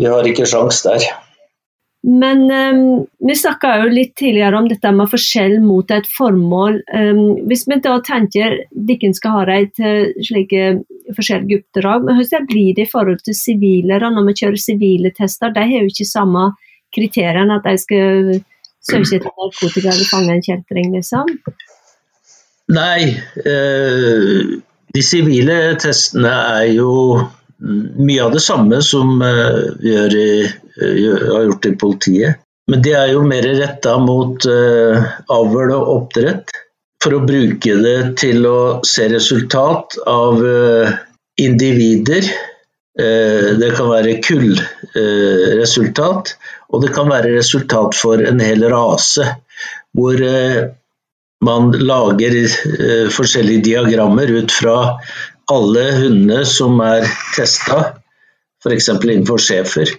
de 0.00 0.08
har 0.08 0.24
ikke 0.24 0.46
sjans 0.48 0.80
der. 0.86 1.04
Men 2.02 2.46
um, 2.50 3.06
vi 3.28 3.34
snakka 3.36 3.74
jo 3.82 3.90
litt 3.92 4.14
tidligere 4.16 4.56
om 4.56 4.68
dette 4.70 4.88
med 4.96 5.10
forskjell 5.12 5.58
mot 5.60 5.90
et 5.92 6.06
formål. 6.08 6.78
Um, 6.96 7.20
hvis 7.50 7.66
vi 7.68 7.76
da 7.84 7.98
tenker 8.06 8.56
dere 8.72 9.10
skal 9.16 9.34
ha 9.36 9.42
et 9.52 9.82
uh, 9.84 10.08
slike 10.24 10.70
forskjellige 11.16 11.60
oppdrag, 11.60 12.06
men 12.06 12.16
hvordan 12.16 12.46
blir 12.48 12.72
det 12.78 12.86
i 12.86 12.92
forhold 12.92 13.20
til 13.26 13.36
sivile 13.36 14.00
når 14.00 14.30
vi 14.30 14.36
kjører 14.40 14.62
sivile 14.62 15.12
tester? 15.12 15.52
De 15.52 15.66
har 15.66 15.84
jo 15.84 15.92
ikke 15.92 16.08
samme 16.08 16.46
kriteriene 16.96 17.60
at 17.60 17.68
de 17.68 17.76
skal 17.82 18.32
søke 18.80 19.18
etter 19.18 19.28
narkotika 19.28 19.92
eller 19.92 20.08
fange 20.08 20.38
en 20.38 20.46
kjeltring, 20.48 20.94
liksom? 20.96 21.28
Nei, 22.72 23.10
uh, 23.44 24.56
de 24.94 25.04
sivile 25.04 25.60
testene 25.82 26.32
er 26.62 26.72
jo 26.78 26.94
mye 27.60 28.24
av 28.24 28.32
det 28.32 28.40
samme 28.40 28.82
som 28.82 29.22
uh, 29.22 29.76
vi 29.80 30.46
Eh, 30.80 31.34
har 31.34 31.42
gjort 31.42 31.66
i 31.66 31.76
politiet. 31.76 32.36
Men 32.70 32.82
det 32.82 32.92
er 32.94 33.12
jo 33.12 33.22
mer 33.26 33.42
retta 33.42 33.98
mot 33.98 34.46
uh, 34.46 35.02
avl 35.34 35.72
og 35.74 35.88
oppdrett. 35.94 36.50
For 37.02 37.14
å 37.16 37.24
bruke 37.24 37.74
det 37.80 38.16
til 38.20 38.46
å 38.46 38.80
se 38.86 39.08
resultat 39.08 39.96
av 40.04 40.42
individer. 41.40 42.20
Det 43.00 43.70
kan 43.72 43.88
være 43.88 44.20
kullresultat, 44.20 46.34
og 46.68 46.84
det 46.84 46.90
kan 46.92 47.08
være 47.08 47.32
resultat 47.38 47.96
for 47.96 48.20
en 48.20 48.36
hel 48.44 48.68
rase. 48.68 49.24
Hvor 49.96 50.20
man 51.48 51.72
lager 51.72 52.36
forskjellige 53.16 53.64
diagrammer 53.70 54.28
ut 54.36 54.52
fra 54.52 55.00
alle 55.50 55.84
hundene 55.98 56.44
som 56.48 56.80
er 56.84 57.06
testa, 57.36 57.80
f.eks. 58.62 58.88
innenfor 58.94 59.40
schæfer. 59.42 59.92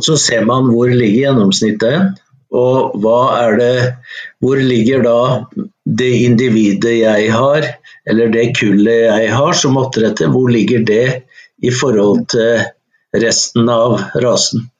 Så 0.00 0.16
ser 0.18 0.44
man 0.48 0.70
hvor 0.72 0.90
ligger 0.90 1.28
gjennomsnittet, 1.28 2.20
og 2.54 3.00
det 3.58 3.94
Hvor 4.40 4.56
ligger 4.56 5.02
da 5.02 5.44
det 5.84 6.10
individet 6.26 6.98
jeg 7.00 7.32
har, 7.32 7.64
eller 8.06 8.28
det 8.28 8.54
kullet 8.58 9.08
jeg 9.08 9.32
har 9.32 9.52
som 9.52 9.76
oppdretter, 9.76 10.28
hvor 10.28 10.48
ligger 10.48 10.84
det 10.84 11.24
i 11.62 11.70
forhold 11.70 12.28
til 12.28 12.62
resten 13.14 13.68
av 13.68 14.00
rasen? 14.22 14.70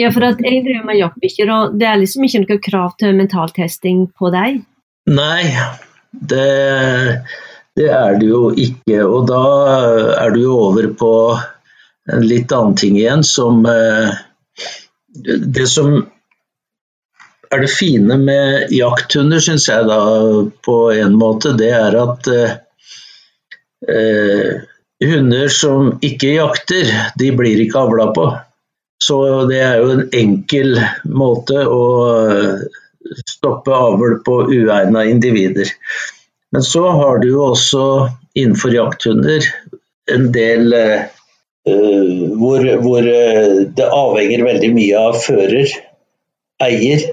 Ja, 0.00 0.10
for 0.10 0.24
at 0.24 0.40
jeg 0.40 0.64
driver 0.64 0.86
med 0.88 0.98
jaktbikkjer, 0.98 1.50
og 1.52 1.78
det 1.78 1.86
er 1.86 2.00
liksom 2.00 2.24
ikke 2.24 2.42
noe 2.42 2.62
krav 2.64 2.94
til 2.98 3.16
mentaltesting 3.18 4.06
på 4.18 4.30
deg? 4.32 4.62
Nei, 5.10 5.42
det, 6.12 7.20
det 7.78 7.88
er 7.88 8.18
det 8.20 8.28
jo 8.28 8.50
ikke. 8.52 9.00
Og 9.06 9.28
da 9.30 9.42
er 10.20 10.34
du 10.34 10.42
jo 10.44 10.56
over 10.68 10.88
på 10.98 11.12
en 12.12 12.26
litt 12.26 12.52
annen 12.52 12.76
ting 12.78 12.98
igjen, 12.98 13.22
som 13.24 13.62
eh, 13.68 14.12
det 15.12 15.68
som 15.70 16.02
er 17.52 17.62
det 17.62 17.70
fine 17.70 18.16
med 18.20 18.72
jakthunder, 18.72 19.40
syns 19.44 19.68
jeg 19.68 19.88
da 19.88 20.00
på 20.64 20.76
en 20.96 21.16
måte, 21.20 21.52
det 21.58 21.72
er 21.76 21.96
at 22.00 22.30
eh, 22.32 22.54
eh, 23.92 24.62
hunder 25.02 25.52
som 25.52 25.92
ikke 26.04 26.36
jakter, 26.36 26.88
de 27.18 27.30
blir 27.36 27.60
ikke 27.64 27.84
avla 27.86 28.08
på. 28.16 28.30
Så 29.02 29.18
det 29.50 29.58
er 29.66 29.80
jo 29.82 29.94
en 29.96 30.04
enkel 30.14 30.76
måte 31.10 31.64
å 31.66 31.82
stoppe 33.26 33.74
avl 33.74 34.20
på 34.24 34.36
uegna 34.46 35.02
individer. 35.10 35.68
Men 36.52 36.64
så 36.66 36.84
har 36.88 37.22
du 37.22 37.30
jo 37.30 37.46
også 37.50 37.84
innenfor 38.36 38.74
jakthunder 38.76 39.46
en 40.12 40.30
del 40.34 40.72
Eh, 41.62 42.30
hvor, 42.38 42.64
hvor, 42.82 43.06
eh, 43.06 43.66
det 43.76 43.86
avhenger 43.86 44.42
veldig 44.42 44.70
mye 44.74 44.98
av 44.98 45.18
fører, 45.22 45.70
eier, 46.62 47.04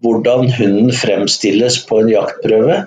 hvordan 0.00 0.48
hunden 0.56 0.94
fremstilles 0.96 1.82
på 1.88 2.00
en 2.00 2.12
jaktprøve. 2.14 2.78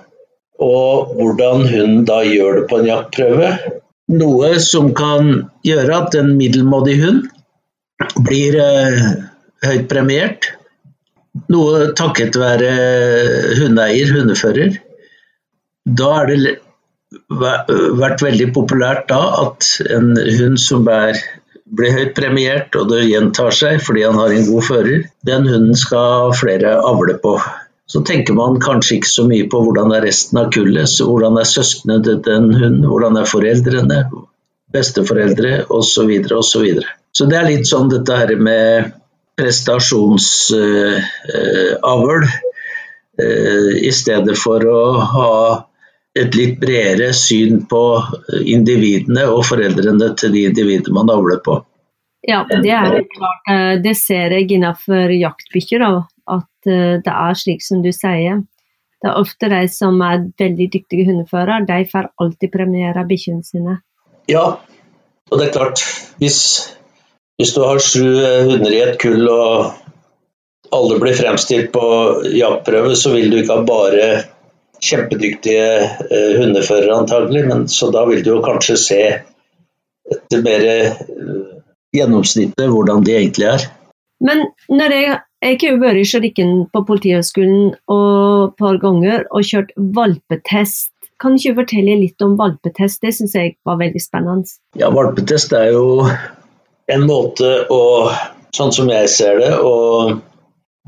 Og 0.59 1.13
hvordan 1.15 1.67
hunden 1.69 2.07
da 2.09 2.23
gjør 2.25 2.61
det 2.61 2.65
på 2.71 2.79
en 2.79 2.89
jaktprøve. 2.89 3.51
Noe 4.09 4.49
som 4.65 4.89
kan 4.97 5.29
gjøre 5.63 6.01
at 6.03 6.17
en 6.17 6.33
middelmådig 6.39 6.97
hund 7.03 7.29
blir 8.25 8.57
eh, 8.57 9.11
høyt 9.69 9.85
premiert. 9.91 10.49
Noe 11.53 11.91
takket 11.93 12.33
være 12.39 12.73
hundeeier, 13.61 14.09
hundefører. 14.17 14.81
Da 15.97 16.09
er 16.21 16.29
det 16.29 16.57
vært 17.29 18.21
veldig 18.21 18.51
populært 18.53 19.07
da 19.09 19.19
at 19.45 19.65
en 19.89 20.11
hund 20.17 20.59
som 20.61 20.87
er, 20.93 21.17
blir 21.65 21.91
høyt 21.95 22.13
premiert, 22.17 22.75
og 22.77 22.89
det 22.91 23.07
gjentar 23.07 23.51
seg 23.55 23.81
fordi 23.85 24.03
han 24.05 24.17
har 24.19 24.29
en 24.33 24.45
god 24.49 24.63
fører, 24.67 25.07
den 25.25 25.47
hunden 25.49 25.75
skal 25.77 26.33
flere 26.37 26.77
avle 26.85 27.17
på. 27.21 27.39
Så 27.89 28.03
tenker 28.05 28.33
man 28.37 28.59
kanskje 28.61 28.95
ikke 28.99 29.09
så 29.09 29.25
mye 29.25 29.47
på 29.49 29.63
hvordan 29.65 29.91
er 29.97 30.05
resten 30.05 30.37
av 30.41 30.51
kullet, 30.53 31.01
hvordan 31.01 31.37
er 31.41 31.47
søsknene 31.49 32.03
til 32.05 32.17
den 32.25 32.53
hunden, 32.53 32.85
hvordan 32.85 33.17
er 33.17 33.25
foreldrene, 33.29 34.03
besteforeldre 34.73 35.65
osv. 35.65 35.89
Så, 35.89 36.05
videre, 36.05 36.37
og 36.37 36.45
så, 36.45 36.59
videre. 36.61 36.85
så 37.15 37.25
det 37.25 37.37
er 37.39 37.49
litt 37.49 37.67
sånn 37.69 37.89
dette 37.89 38.13
her 38.19 38.35
med 38.37 38.91
prestasjonsavl. 39.39 42.21
Uh, 42.21 42.29
uh, 43.17 43.71
I 43.89 43.91
stedet 43.95 44.37
for 44.37 44.59
å 44.69 44.81
ha 45.15 45.33
et 46.17 46.35
litt 46.35 46.59
bredere 46.61 47.11
syn 47.13 47.63
på 47.69 47.83
individene 48.41 49.27
og 49.29 49.43
foreldrene 49.49 50.13
til 50.19 50.33
de 50.33 50.45
individene 50.49 50.95
man 50.95 51.11
avler 51.13 51.41
på. 51.45 51.59
Ja, 52.27 52.43
det 52.49 52.71
er 52.73 53.03
klart. 53.13 53.43
Eh, 53.49 53.75
det 53.83 53.95
ser 53.97 54.33
jeg 54.35 54.49
innenfor 54.51 55.13
jaktbikkjer, 55.13 55.85
at 55.85 56.71
eh, 56.71 56.97
det 57.05 57.13
er 57.13 57.37
slik 57.37 57.63
som 57.63 57.83
du 57.85 57.91
sier. 57.95 58.41
Det 58.99 59.07
er 59.07 59.21
ofte 59.21 59.47
de 59.51 59.61
som 59.71 60.01
er 60.03 60.25
veldig 60.41 60.67
dyktige 60.73 61.05
hundeførere, 61.07 61.63
de 61.67 61.85
får 61.87 62.09
alltid 62.19 62.51
premiere 62.51 63.05
bikkjene 63.07 63.45
sine. 63.47 63.77
Ja, 64.27 64.59
og 65.29 65.39
det 65.39 65.47
er 65.47 65.55
klart. 65.55 65.85
Hvis, 66.19 66.41
hvis 67.39 67.53
du 67.55 67.61
har 67.63 67.79
sju 67.79 68.03
hunder 68.49 68.73
i 68.75 68.81
et 68.83 68.99
kull 68.99 69.23
og 69.31 69.77
alle 70.75 70.99
blir 70.99 71.15
fremstilt 71.17 71.71
på 71.71 71.85
jaktprøve, 72.35 72.97
så 72.99 73.13
vil 73.15 73.31
du 73.31 73.39
ikke 73.39 73.55
ha 73.61 73.65
bare 73.65 74.09
kjempedyktige 74.83 75.65
eh, 76.09 76.35
hundeførere 76.39 76.95
antagelig, 76.95 77.45
men 77.47 77.67
så 77.71 77.89
da 77.93 78.05
vil 78.09 78.23
du 78.23 78.33
jo 78.35 78.43
kanskje 78.45 78.77
se 78.79 79.01
etter 80.09 80.43
mer 80.45 80.65
eh, 80.67 81.01
gjennomsnittet 81.95 82.71
hvordan 82.71 83.03
de 83.05 83.17
egentlig 83.17 83.49
er. 83.49 83.67
Men 84.23 84.45
når 84.67 84.95
jeg, 84.95 85.17
jeg 85.45 85.59
har 85.61 85.73
jo 85.73 85.81
vært 85.81 86.01
i 86.01 86.07
Sjarikken 86.07 86.55
på 86.73 86.83
Politihøgskolen 86.87 87.69
et 87.73 88.55
par 88.59 88.79
ganger 88.81 89.23
og 89.29 89.45
kjørt 89.47 89.71
valpetest. 89.77 90.91
Kan 91.19 91.35
du 91.35 91.41
ikke 91.41 91.61
fortelle 91.61 91.97
litt 91.99 92.21
om 92.23 92.37
valpetest? 92.39 93.01
Det 93.03 93.13
syns 93.15 93.35
jeg 93.35 93.55
var 93.67 93.79
veldig 93.79 94.01
spennende. 94.03 94.51
Ja, 94.79 94.91
valpetest 94.95 95.55
er 95.55 95.71
jo 95.73 96.07
en 96.89 97.05
måte 97.07 97.49
å, 97.71 97.81
sånn 98.55 98.75
som 98.75 98.91
jeg 98.91 99.09
ser 99.11 99.39
det, 99.39 99.51
å 99.59 100.19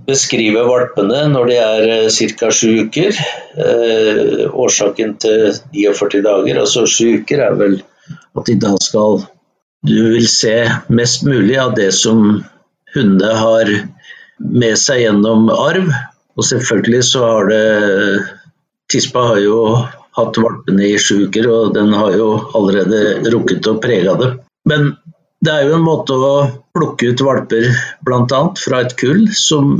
beskrive 0.07 0.63
valpene 0.67 1.25
når 1.31 1.49
de 1.49 1.57
er 1.61 1.87
eh, 1.95 2.29
ca. 2.37 2.51
sju 2.53 2.87
uker. 2.87 3.17
Eh, 3.57 4.43
årsaken 4.49 5.15
til 5.21 5.51
49 5.73 6.23
dager, 6.25 6.61
altså 6.63 6.85
sju 6.89 7.21
uker, 7.21 7.43
er 7.45 7.57
vel 7.59 7.79
at 8.37 8.47
de 8.47 8.57
da 8.59 8.75
skal 8.81 9.23
Du 9.81 10.11
vil 10.13 10.27
se 10.29 10.67
mest 10.93 11.23
mulig 11.25 11.55
av 11.57 11.71
det 11.73 11.89
som 11.97 12.43
hundene 12.93 13.31
har 13.33 13.71
med 14.37 14.77
seg 14.77 15.01
gjennom 15.01 15.49
arv. 15.49 15.89
Og 16.37 16.45
selvfølgelig 16.45 17.07
så 17.07 17.23
har 17.25 17.49
det 17.49 17.65
Tispa 18.91 19.23
har 19.31 19.39
jo 19.41 19.57
hatt 20.17 20.37
valpene 20.37 20.85
i 20.85 20.99
sju 20.99 21.25
uker, 21.25 21.47
og 21.49 21.73
den 21.73 21.93
har 21.95 22.13
jo 22.13 22.27
allerede 22.57 23.31
rukket 23.31 23.69
å 23.71 23.79
prege 23.81 24.13
det. 24.19 24.29
Men 24.69 24.91
det 25.41 25.53
er 25.53 25.65
jo 25.65 25.77
en 25.79 25.85
måte 25.85 26.13
å 26.13 26.33
plukke 26.75 27.13
ut 27.13 27.23
valper 27.25 27.69
bl.a. 28.05 28.41
fra 28.61 28.83
et 28.85 28.93
kull 28.99 29.25
som 29.33 29.79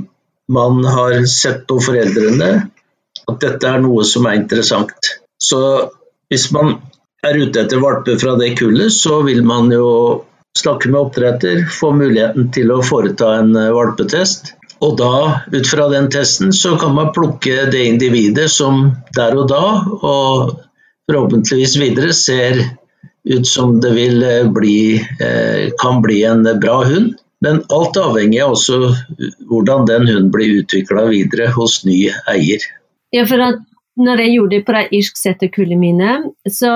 man 0.51 0.83
har 0.85 1.15
sett 1.29 1.65
på 1.69 1.79
foreldrene 1.83 2.51
at 3.31 3.43
dette 3.43 3.67
er 3.67 3.83
noe 3.83 4.03
som 4.07 4.27
er 4.27 4.39
interessant. 4.41 5.13
Så 5.41 5.61
hvis 6.31 6.49
man 6.55 6.77
er 7.25 7.37
ute 7.37 7.63
etter 7.63 7.81
valper 7.81 8.17
fra 8.21 8.35
det 8.39 8.53
kullet, 8.59 8.91
så 8.93 9.21
vil 9.27 9.43
man 9.47 9.71
jo 9.71 9.87
snakke 10.57 10.89
med 10.91 10.99
oppdretter, 10.99 11.63
få 11.71 11.93
muligheten 11.95 12.49
til 12.53 12.73
å 12.73 12.81
foreta 12.83 13.37
en 13.39 13.53
valpetest. 13.55 14.55
Og 14.81 14.97
da, 14.97 15.45
ut 15.53 15.67
fra 15.69 15.87
den 15.91 16.09
testen, 16.11 16.49
så 16.53 16.73
kan 16.81 16.95
man 16.97 17.13
plukke 17.13 17.67
det 17.71 17.85
individet 17.85 18.49
som 18.51 18.87
der 19.15 19.37
og 19.37 19.47
da, 19.51 19.63
og 20.01 20.55
forhåpentligvis 21.09 21.77
videre, 21.77 22.13
ser 22.17 22.63
ut 23.29 23.47
som 23.47 23.77
det 23.81 23.91
eh, 23.93 24.47
bli, 24.49 24.97
eh, 25.21 25.69
kan 25.77 26.01
bli 26.01 26.23
en 26.25 26.47
bra 26.59 26.81
hund. 26.83 27.13
Men 27.41 27.63
alt 27.73 27.97
avhenger 27.97 28.45
av 28.45 28.55
også 28.55 28.79
hvordan 29.49 29.87
den 29.89 30.07
hunden 30.07 30.31
blir 30.33 30.61
utvikla 30.61 31.07
videre 31.09 31.49
hos 31.55 31.81
ny 31.87 32.03
eier. 32.29 32.65
Ja, 33.11 33.25
for 33.27 33.41
at 33.43 33.63
når 33.99 34.23
jeg 34.23 34.33
gjorde 34.35 34.55
det 34.55 34.65
på 34.67 34.75
de 34.75 34.81
irsksetterkullene 34.97 35.81
mine, 35.81 36.11
så 36.49 36.73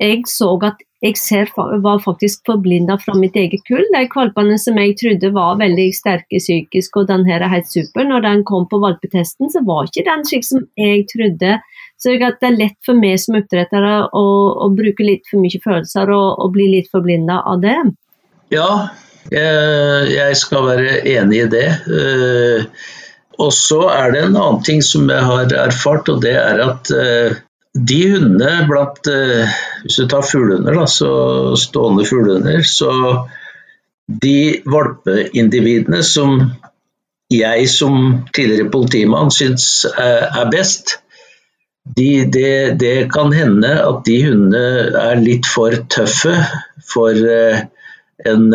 jeg 0.00 0.22
så 0.30 0.54
at 0.64 0.82
jeg 1.04 1.18
ser, 1.20 1.50
var 1.84 2.00
faktisk 2.00 2.46
forblinda 2.48 2.96
fra 3.02 3.12
mitt 3.18 3.36
eget 3.36 3.60
kull. 3.68 3.84
De 3.92 4.06
valpene 4.14 4.56
som 4.58 4.78
jeg 4.80 4.94
trodde 4.98 5.30
var 5.34 5.58
veldig 5.60 5.90
sterke 5.94 6.40
psykisk, 6.40 6.96
og 6.96 7.10
den 7.10 7.26
her 7.28 7.44
er 7.44 7.52
helt 7.52 7.68
super, 7.68 8.06
når 8.08 8.24
den 8.24 8.44
kom 8.48 8.64
på 8.70 8.80
valpetesten, 8.82 9.50
så 9.52 9.60
var 9.68 9.86
ikke 9.86 10.06
den 10.08 10.24
slik 10.26 10.46
som 10.48 10.64
jeg 10.80 11.04
trodde. 11.12 11.58
Så 12.00 12.16
det 12.16 12.48
er 12.48 12.56
lett 12.56 12.78
for 12.84 12.96
meg 12.96 13.20
som 13.20 13.36
oppdrettere 13.38 13.92
å, 14.08 14.24
å, 14.64 14.70
bruke 14.76 15.04
litt 15.04 15.28
for 15.30 15.40
mye 15.44 15.60
følelser 15.62 16.12
og, 16.12 16.40
og 16.44 16.56
bli 16.56 16.70
litt 16.74 16.90
forblinda 16.92 17.42
av 17.52 17.60
det. 17.64 17.76
Ja, 18.52 18.88
jeg, 19.30 20.10
jeg, 20.12 20.36
skal 20.38 20.68
være 20.68 21.00
enig 21.16 21.42
i 21.44 21.48
det. 21.52 21.66
Uh, 21.86 22.66
og 23.42 23.52
så 23.52 23.82
er 23.92 24.14
det 24.14 24.22
en 24.24 24.38
annen 24.38 24.62
ting 24.64 24.82
som 24.84 25.10
jeg 25.12 25.24
har 25.28 25.52
erfart, 25.66 26.08
og 26.12 26.22
det 26.24 26.36
er 26.40 26.62
at 26.64 26.92
uh, 26.94 27.36
de 27.76 27.98
hundene 28.08 28.62
blant 28.70 29.04
Hvis 29.82 29.98
du 30.00 30.06
tar 30.08 30.24
fuglehunder, 30.24 30.78
så 30.88 31.10
stående 31.60 32.06
fuglehunder, 32.08 32.62
så 32.64 32.92
de 34.08 34.62
valpeindividene 34.64 36.00
som 36.06 36.38
jeg 37.28 37.68
som 37.68 38.24
tidligere 38.32 38.70
politimann 38.72 39.28
syns 39.34 39.84
er 39.92 40.48
best, 40.48 40.96
de, 41.96 42.24
det, 42.24 42.78
det, 42.80 43.12
kan 43.12 43.32
hende 43.34 43.70
at 43.76 44.02
de 44.06 44.16
hundene 44.24 44.62
er 44.98 45.20
litt 45.22 45.46
for 45.46 45.74
tøffe 45.92 46.34
for 46.88 47.20
en 48.24 48.48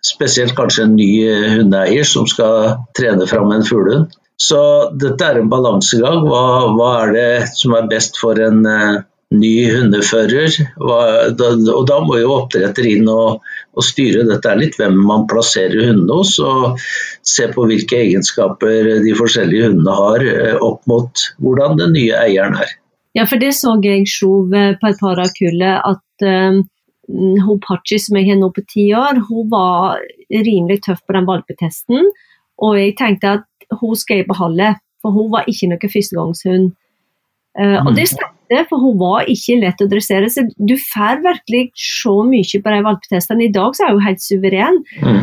Spesielt 0.00 0.54
kanskje 0.56 0.86
en 0.86 0.96
ny 0.96 1.10
eh, 1.28 1.46
hundeeier 1.58 2.08
som 2.08 2.24
skal 2.28 2.76
trene 2.96 3.26
fram 3.28 3.52
en 3.52 3.66
fuglehund. 3.66 4.16
Så 4.40 4.60
dette 4.96 5.26
er 5.26 5.42
en 5.42 5.50
balansegang. 5.52 6.24
Hva, 6.24 6.44
hva, 6.72 6.90
er 7.02 7.12
det 7.12 7.32
som 7.52 7.76
er 7.76 7.90
best 7.90 8.16
for 8.16 8.40
en 8.40 8.62
uh, 8.64 9.02
ny 9.36 9.52
hundefører? 9.68 10.56
Hva, 10.80 11.02
da, 11.36 11.50
og 11.74 11.84
da 11.90 11.98
må 12.06 12.16
jo 12.16 12.32
oppdretter 12.38 12.88
inn 12.88 13.10
og, 13.12 13.44
og, 13.76 13.84
styre 13.84 14.24
dette 14.30 14.56
litt, 14.56 14.80
hvem 14.80 14.96
man 14.96 15.28
plasserer 15.28 15.90
hundene 15.90 16.16
hos. 16.22 16.38
Og 16.40 16.80
se 17.34 17.50
på 17.52 17.68
hvilke 17.68 18.00
egenskaper 18.00 18.94
de 19.04 19.14
forskjellige 19.20 19.68
hundene 19.68 20.00
har, 20.00 20.24
uh, 20.24 20.56
opp 20.64 20.88
mot 20.88 21.28
hvordan 21.44 21.76
den 21.82 21.92
nye 22.00 22.16
eieren 22.24 22.56
er. 22.64 22.72
Ja, 23.18 23.28
for 23.28 23.42
det 23.42 23.52
så 23.58 23.76
jeg 23.84 24.08
Sjov 24.08 24.48
på 24.48 24.94
et 24.94 25.00
par 25.04 25.20
av 25.20 25.36
kullet, 25.36 25.84
at 25.84 26.24
uh 26.24 26.62
hun 27.44 27.60
Pachi 27.64 27.98
som 28.00 28.18
jeg 28.18 28.30
har 28.30 28.38
nå 28.40 28.50
på 28.54 28.64
ti 28.70 28.90
år, 28.96 29.22
hun 29.28 29.48
var 29.52 30.00
rimelig 30.30 30.80
tøff 30.86 31.02
på 31.06 31.16
den 31.16 31.28
valpetesten. 31.28 32.10
Og 32.60 32.76
jeg 32.78 32.96
tenkte 33.00 33.38
at 33.40 33.78
hun 33.80 33.96
skal 33.98 34.20
jeg 34.20 34.28
beholde, 34.28 34.74
for 35.00 35.14
hun 35.16 35.30
var 35.32 35.48
ikke 35.50 35.70
noen 35.70 35.92
førstegangshund. 35.92 36.70
Uh, 37.58 37.82
og 37.82 37.94
det 37.96 38.06
mm. 38.06 38.12
stemte, 38.12 38.64
for 38.70 38.82
hun 38.82 38.98
var 39.00 39.28
ikke 39.30 39.58
lett 39.62 39.82
å 39.82 39.88
dressere. 39.90 40.30
Så 40.30 40.46
du 40.54 40.76
får 40.78 41.22
virkelig 41.24 41.70
så 41.74 42.20
mye 42.26 42.62
på 42.62 42.74
de 42.74 42.82
valpetestene. 42.86 43.46
I 43.46 43.54
dag 43.54 43.76
så 43.76 43.86
er 43.86 43.96
hun 43.96 44.04
helt 44.06 44.22
suveren. 44.24 44.82
Mm. 45.02 45.22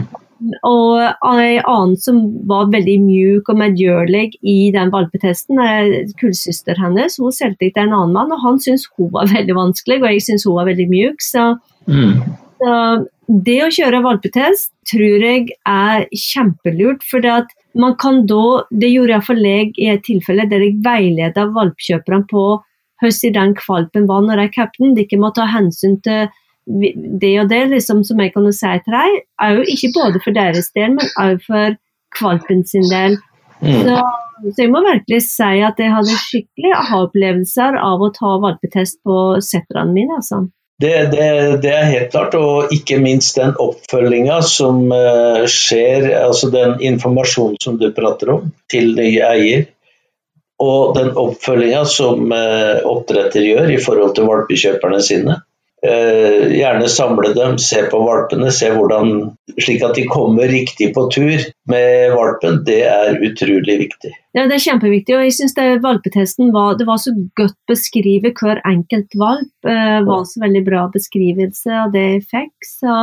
Og 0.67 0.99
en 1.01 1.63
annen 1.65 1.95
som 1.97 2.19
var 2.49 2.69
veldig 2.73 2.97
mjuk 3.01 3.47
og 3.49 3.57
medgjørlig 3.57 4.25
i 4.45 4.57
den 4.75 4.91
valpetesten, 4.93 5.57
er 5.61 6.11
kullsøster 6.19 6.77
hennes. 6.81 7.17
Hun 7.21 7.33
solgte 7.33 7.71
til 7.71 7.87
en 7.87 7.95
annen 7.95 8.13
mann, 8.13 8.33
og 8.35 8.43
han 8.43 8.61
syntes 8.61 8.85
hun 8.97 9.09
var 9.15 9.31
veldig 9.33 9.55
vanskelig, 9.57 10.01
og 10.03 10.11
jeg 10.11 10.27
syntes 10.27 10.45
hun 10.47 10.59
var 10.59 10.69
veldig 10.69 10.87
mjuk. 10.91 11.25
Så 11.25 11.47
Mm. 11.87 12.35
Så 12.57 12.73
det 13.47 13.57
å 13.65 13.71
kjøre 13.73 14.03
valpetest 14.05 14.71
tror 14.89 15.25
jeg 15.27 15.49
er 15.67 16.07
kjempelurt. 16.15 17.03
For 17.07 17.23
det 17.23 17.33
at 17.43 17.53
man 17.77 17.97
kan 18.01 18.23
da, 18.29 18.63
det 18.71 18.89
gjorde 18.93 19.19
jeg 19.43 19.73
i 19.77 19.91
et 19.91 20.05
tilfelle 20.07 20.47
der 20.49 20.65
jeg 20.65 20.79
veileda 20.85 21.47
valpkjøperne 21.53 22.27
på 22.31 22.47
hvordan 22.97 23.33
den 23.35 23.55
kvalpen 23.59 24.07
var 24.09 24.23
når 24.25 24.41
de 24.41 24.51
kjøpte 24.55 24.83
den. 24.83 24.95
De 24.97 25.05
ikke 25.05 25.21
må 25.21 25.31
ta 25.35 25.45
hensyn 25.51 25.99
til 26.05 26.27
det 26.67 27.33
og 27.39 27.49
det, 27.51 27.61
liksom, 27.71 28.03
som 28.03 28.19
jeg 28.19 28.33
kunne 28.33 28.53
si 28.55 28.71
til 28.83 28.95
dem. 28.95 29.19
Er 29.41 29.57
jo 29.59 29.67
ikke 29.73 29.93
både 29.95 30.23
for 30.23 30.35
deres 30.35 30.71
del, 30.75 30.95
men 30.97 31.11
også 31.15 31.43
for 31.45 31.77
kvalpen 32.17 32.65
sin 32.67 32.87
del. 32.91 33.17
Mm. 33.61 33.85
Så, 33.85 34.01
så, 34.49 34.57
jeg 34.61 34.71
må 34.73 34.81
virkelig 34.85 35.21
si 35.29 35.53
at 35.65 35.79
jeg 35.81 35.93
hadde 35.93 36.19
skikkelig 36.25 36.73
aha-opplevelser 36.81 37.79
av 37.81 38.03
å 38.03 38.11
ta 38.15 38.35
valpetest 38.43 38.99
på 39.05 39.17
setterne 39.45 39.93
mine. 39.93 40.19
altså. 40.19 40.47
Det, 40.81 40.93
det, 41.11 41.57
det, 41.61 41.71
er 41.73 41.87
helt 41.89 42.11
klart, 42.13 42.35
og 42.37 42.73
ikke 42.73 42.99
minst 43.01 43.39
den 43.39 43.55
oppfølginga 43.57 44.37
som 44.45 44.83
uh, 44.93 45.41
skjer, 45.49 46.11
altså 46.19 46.51
den 46.53 46.75
informasjonen 46.85 47.57
som 47.63 47.79
du 47.81 47.87
prater 47.95 48.35
om, 48.35 48.51
til 48.69 48.93
nye 48.99 49.23
eier. 49.25 49.65
Og 50.61 50.93
den 50.97 51.09
oppfølginga 51.17 51.81
som 51.89 52.29
uh, 52.29 52.77
oppdretter 52.85 53.41
gjør 53.41 53.73
i 53.73 53.79
forhold 53.81 54.13
til 54.17 54.29
valpekjøperne 54.29 55.01
sine. 55.01 55.39
Uh, 55.85 56.49
gjerne 56.57 56.87
samle 56.89 57.35
dem, 57.37 57.57
se 57.61 57.83
på 57.91 57.99
valpene, 58.01 58.49
se 58.49 58.71
hvordan, 58.73 59.11
slik 59.61 59.83
at 59.85 59.93
de 59.93 60.07
kommer 60.09 60.49
riktig 60.49 60.87
på 60.95 61.03
tur 61.13 61.43
med 61.69 62.15
valpen. 62.17 62.63
Det 62.65 62.79
er 62.89 63.19
utrolig 63.21 63.75
viktig. 63.83 64.13
Ja, 64.33 64.47
Det 64.49 64.57
er 64.57 64.63
kjempeviktig. 64.63 65.15
og 65.15 65.27
jeg 65.27 65.35
synes 65.37 65.53
Valpetesten 65.83 66.49
var, 66.53 66.79
det 66.79 66.87
var 66.89 66.97
så 66.97 67.13
godt 67.37 67.57
beskrevet 67.69 68.41
hver 68.41 68.61
enkelt 68.65 69.13
valp. 69.13 69.53
Uh, 69.61 70.01
var 70.07 70.25
så 70.25 70.41
veldig 70.41 70.63
bra 70.65 70.87
beskrivelse 70.93 71.69
av 71.85 71.93
det 71.93 72.07
jeg 72.07 72.25
fikk. 72.33 72.55
Så, 72.65 72.97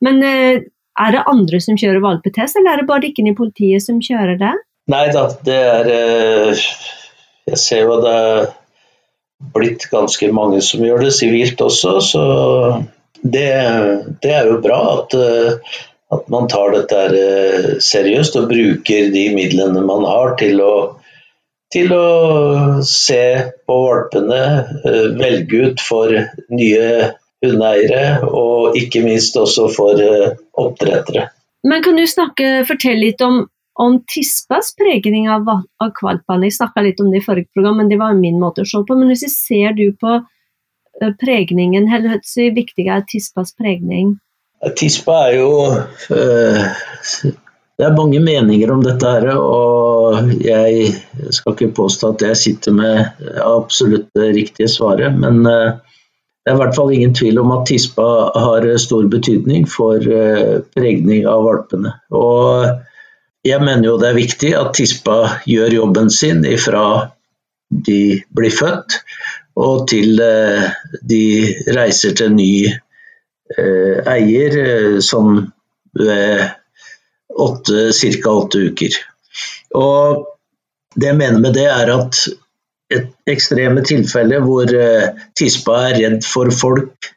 men 0.00 0.24
uh, 0.24 0.64
er 1.04 1.12
det 1.12 1.28
andre 1.28 1.60
som 1.60 1.76
kjører 1.76 2.00
valpetest, 2.00 2.56
eller 2.56 2.72
er 2.72 2.82
det 2.82 2.88
bare 2.88 3.04
dere 3.04 3.32
i 3.34 3.36
politiet 3.36 3.84
som 3.84 4.00
kjører 4.00 4.40
det? 4.40 4.56
Nei 4.92 5.06
da, 5.12 5.28
det 5.44 5.60
er 5.60 5.88
Jeg 7.44 7.58
ser 7.60 7.84
jo 7.84 8.00
det 8.00 8.20
blitt 9.54 9.88
ganske 9.90 10.30
mange 10.32 10.60
som 10.64 10.84
gjør 10.84 11.06
det 11.06 11.14
sivilt 11.16 11.60
også, 11.60 11.98
så 12.04 12.24
det, 13.24 13.48
det 14.22 14.32
er 14.32 14.50
jo 14.50 14.60
bra 14.64 14.80
at, 14.98 15.16
eh, 15.16 15.78
at, 16.12 16.26
man 16.32 16.48
tar 16.52 16.74
dette 16.74 17.00
eh, 17.16 17.70
seriøst 17.82 18.36
og 18.40 18.50
bruker 18.52 19.10
de 19.14 19.24
midlene 19.36 19.84
man 19.86 20.04
har 20.08 20.34
til 20.40 20.60
å, 20.64 20.74
til 21.72 21.94
å 21.96 22.08
se 22.86 23.24
på 23.64 23.78
valpene, 23.86 24.42
eh, 24.84 25.06
velge 25.20 25.70
ut 25.70 25.84
for 25.84 26.12
nye 26.52 27.14
hundeeiere 27.44 28.04
og 28.28 28.76
ikke 28.80 29.04
minst 29.04 29.36
også 29.40 29.70
for 29.72 30.00
oppdrettere. 30.60 31.28
Men 31.64 31.82
kan 31.84 31.96
du 31.96 32.04
snakke, 32.08 32.60
fortelle 32.68 33.00
litt 33.06 33.24
om 33.24 33.46
om 33.74 33.98
tispas 34.06 34.74
pregning 34.78 35.28
av, 35.30 35.48
av 35.82 35.90
kvalpene. 35.98 36.46
Jeg 36.46 36.58
snakka 36.58 36.84
litt 36.86 37.00
om 37.02 37.10
det 37.10 37.22
i 37.22 37.26
forrige 37.26 37.50
program, 37.54 37.80
men 37.82 37.90
det 37.90 37.98
var 37.98 38.14
min 38.18 38.38
måte 38.42 38.62
å 38.62 38.68
se 38.68 38.82
på. 38.86 38.96
Men 38.98 39.10
hvis 39.10 39.26
ser 39.34 39.74
du 39.74 39.88
på 39.98 40.20
pregningen, 41.20 41.88
eller 41.90 42.20
hvor 42.22 42.52
viktig 42.54 42.86
er 42.86 43.06
tispas 43.10 43.54
pregning? 43.58 44.14
Tispa 44.78 45.16
er 45.26 45.34
jo 45.36 45.48
øh, 45.74 46.60
Det 47.74 47.84
er 47.84 47.96
mange 47.96 48.20
meninger 48.22 48.70
om 48.70 48.84
dette 48.84 49.10
her, 49.10 49.26
og 49.34 50.30
jeg 50.40 50.92
skal 51.34 51.56
ikke 51.56 51.74
påstå 51.74 52.12
at 52.14 52.22
jeg 52.28 52.38
sitter 52.38 52.76
med 52.78 53.26
absolutt 53.42 54.06
det 54.14 54.30
riktige 54.36 54.70
svaret, 54.70 55.18
men 55.18 55.42
øh, 55.42 55.74
det 56.44 56.52
er 56.52 56.54
i 56.54 56.60
hvert 56.60 56.76
fall 56.76 56.92
ingen 56.94 57.14
tvil 57.16 57.40
om 57.42 57.50
at 57.56 57.66
tispa 57.66 58.06
har 58.38 58.68
stor 58.78 59.08
betydning 59.10 59.64
for 59.66 59.96
pregning 60.76 61.24
av 61.26 61.40
valpene. 61.48 61.94
Og 62.12 62.68
jeg 63.44 63.60
mener 63.60 63.84
jo 63.88 63.98
det 64.00 64.10
er 64.10 64.16
viktig 64.16 64.50
at 64.56 64.72
tispa 64.76 65.18
gjør 65.48 65.78
jobben 65.80 66.10
sin 66.12 66.44
ifra 66.48 67.10
de 67.68 68.22
blir 68.34 68.54
født 68.54 68.98
og 69.60 69.86
til 69.90 70.18
eh, 70.22 70.70
de 71.06 71.24
reiser 71.76 72.14
til 72.18 72.32
ny 72.34 72.52
eh, 72.66 73.98
eier 74.14 74.56
eh, 74.62 75.00
sånn 75.04 75.44
ved 75.94 76.54
ca. 77.34 78.30
åtte 78.30 78.62
uker. 78.70 78.96
Og 79.78 80.24
det 80.94 81.10
jeg 81.10 81.18
mener 81.18 81.40
med 81.42 81.54
det, 81.58 81.66
er 81.70 81.90
at 81.90 82.18
et 82.94 83.30
ekstreme 83.30 83.82
tilfelle 83.86 84.38
hvor 84.44 84.70
tispa 85.38 85.78
er 85.88 85.98
redd 85.98 86.26
for 86.26 86.50
folk, 86.54 87.13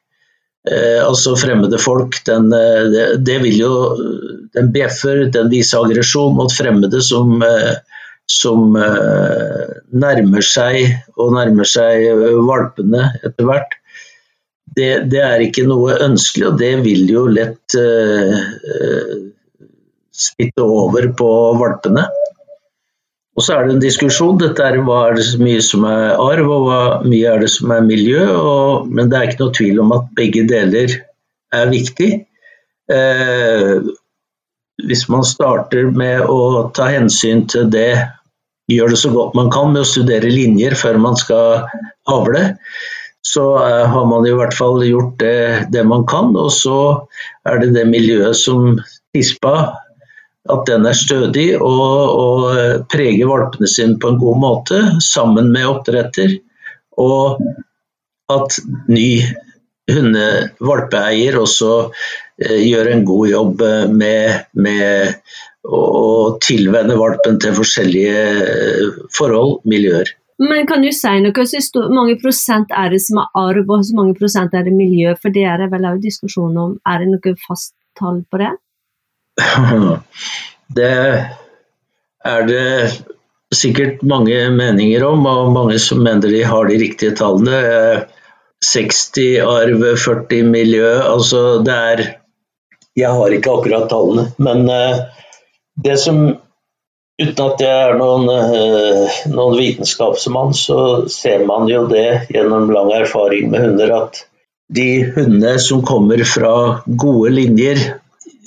altså 1.04 1.36
fremmede 1.40 1.80
folk, 1.80 2.20
den, 2.28 2.50
det, 2.52 3.06
det, 3.26 3.38
vil 3.44 3.60
jo 3.62 3.72
Den 4.56 4.72
bjeffer, 4.74 5.26
den 5.34 5.52
viser 5.52 5.86
aggresjon 5.86 6.36
mot 6.38 6.54
fremmede 6.54 7.02
som, 7.06 7.42
som 8.32 8.76
nærmer 8.76 10.46
seg 10.46 10.96
og 11.16 11.36
nærmer 11.38 11.70
seg 11.70 12.08
valpene 12.48 13.12
etter 13.22 13.48
hvert 13.48 13.78
det, 14.78 14.92
det, 15.12 15.22
er 15.24 15.44
ikke 15.44 15.66
noe 15.68 15.98
ønskelig, 16.06 16.52
og 16.52 16.60
det 16.62 16.72
vil 16.86 17.10
jo 17.10 17.26
lett 17.32 17.78
eh, 17.80 18.36
smitte 20.14 20.66
over 20.66 21.10
på 21.18 21.30
valpene. 21.58 22.06
Og 23.38 23.46
så 23.46 23.54
er 23.54 23.68
det 23.68 23.76
en 23.76 23.84
diskusjon. 23.84 24.40
Dette 24.42 24.66
er 24.66 24.80
hva 24.82 25.04
er 25.08 25.20
det 25.20 25.28
så 25.28 25.38
mye 25.42 25.62
som 25.62 25.86
er 25.86 26.16
arv, 26.18 26.50
og 26.50 26.64
hva 26.66 26.80
mye 27.06 27.36
er 27.36 27.44
det 27.46 27.52
som 27.54 27.74
er 27.76 27.86
miljø. 27.86 28.24
Og, 28.34 28.90
men 28.90 29.12
det 29.12 29.20
er 29.20 29.30
ikke 29.30 29.44
noe 29.44 29.58
tvil 29.60 29.82
om 29.84 29.94
at 29.94 30.10
begge 30.18 30.48
deler 30.50 30.96
er 31.54 31.70
viktig. 31.70 32.12
Eh, 32.90 33.74
hvis 34.88 35.08
man 35.14 35.26
starter 35.26 35.90
med 35.94 36.26
å 36.30 36.68
ta 36.74 36.90
hensyn 36.94 37.46
til 37.50 37.70
det, 37.74 37.92
gjør 38.68 38.94
det 38.94 39.00
så 39.00 39.14
godt 39.14 39.36
man 39.38 39.50
kan 39.54 39.72
med 39.72 39.86
å 39.86 39.88
studere 39.88 40.32
linjer 40.32 40.76
før 40.76 41.00
man 41.00 41.16
skal 41.20 41.68
avle, 42.10 42.44
så 43.28 43.46
eh, 43.64 43.86
har 43.92 44.06
man 44.10 44.28
i 44.28 44.34
hvert 44.36 44.56
fall 44.56 44.82
gjort 44.88 45.18
det, 45.22 45.68
det, 45.74 45.84
man 45.88 46.06
kan. 46.10 46.34
Og 46.36 46.52
så 46.54 46.80
er 47.48 47.62
det 47.64 47.74
det 47.76 47.88
miljøet 47.90 48.38
som 48.40 48.80
tispa, 49.16 49.58
at 50.54 50.68
den 50.70 50.88
er 50.88 50.98
stødig 50.98 51.48
og, 51.58 51.96
og 52.24 52.46
uh, 52.52 52.76
preger 52.92 53.30
valpene 53.30 53.70
sine 53.72 53.98
på 54.02 54.14
en 54.14 54.22
god 54.22 54.40
måte, 54.42 54.82
sammen 55.04 55.52
med 55.54 55.70
oppdretter. 55.70 56.38
Og 56.98 57.42
at 58.34 58.58
ny 58.92 59.10
hundevalpeeier 59.88 61.38
også 61.40 61.74
eh, 62.42 62.60
gjør 62.66 62.90
en 62.92 63.04
god 63.08 63.28
jobb 63.30 63.62
med, 63.94 64.50
med 64.60 65.22
å 65.64 66.38
tilvenne 66.44 66.98
valpen 67.00 67.40
til 67.44 67.56
forskjellige 67.56 68.24
forhold, 69.16 69.62
miljøer. 69.70 70.12
Men 70.38 70.68
kan 70.70 70.84
du 70.86 70.92
si 70.94 71.14
noe, 71.24 71.34
hvor 71.34 71.94
mange 71.94 72.18
prosent 72.22 72.74
er 72.76 72.92
det 72.94 73.00
som 73.02 73.24
er 73.24 73.32
arv, 73.42 73.64
og 73.66 73.82
hvor 73.88 73.98
mange 73.98 74.18
prosent 74.20 74.54
er 74.54 74.68
det 74.68 74.76
miljø? 74.76 75.16
For 75.18 75.34
det 75.34 75.48
er 75.50 75.64
det 75.64 75.72
vel 75.72 75.88
òg 75.90 76.04
diskusjon 76.04 76.60
om. 76.62 76.76
Er 76.86 77.02
det 77.02 77.10
noe 77.10 77.34
fast 77.48 77.74
tall 77.98 78.22
på 78.30 78.42
det? 78.44 78.54
Det 80.78 80.94
er 82.28 82.48
det 82.48 82.66
sikkert 83.56 84.02
mange 84.04 84.36
meninger 84.52 85.06
om, 85.08 85.26
og 85.26 85.54
mange 85.56 85.78
som 85.80 86.02
mener 86.04 86.34
de 86.34 86.42
har 86.44 86.68
de 86.68 86.80
riktige 86.82 87.16
tallene. 87.16 88.08
60 88.66 89.38
arv, 89.46 89.86
40 90.04 90.50
miljø. 90.50 90.90
Altså 91.06 91.62
det 91.64 91.78
er 91.92 92.04
Jeg 92.98 93.14
har 93.14 93.32
ikke 93.32 93.54
akkurat 93.54 93.90
tallene, 93.92 94.32
men 94.42 94.70
eh, 94.74 95.00
det 95.86 96.00
som 96.02 96.38
Uten 97.18 97.48
at 97.50 97.62
jeg 97.64 97.74
er 97.74 97.96
noen, 97.98 98.28
eh, 98.30 99.16
noen, 99.32 99.56
vitenskapsmann, 99.58 100.52
så 100.54 101.08
ser 101.10 101.48
man 101.50 101.66
jo 101.66 101.88
det 101.90 102.28
gjennom 102.30 102.70
lang 102.70 102.92
erfaring 102.94 103.50
med 103.50 103.64
hunder 103.64 103.94
at 103.96 104.20
de 104.70 105.02
hundene 105.16 105.56
som 105.58 105.82
kommer 105.82 106.22
fra 106.30 106.52
gode 106.86 107.32
linjer, 107.34 107.82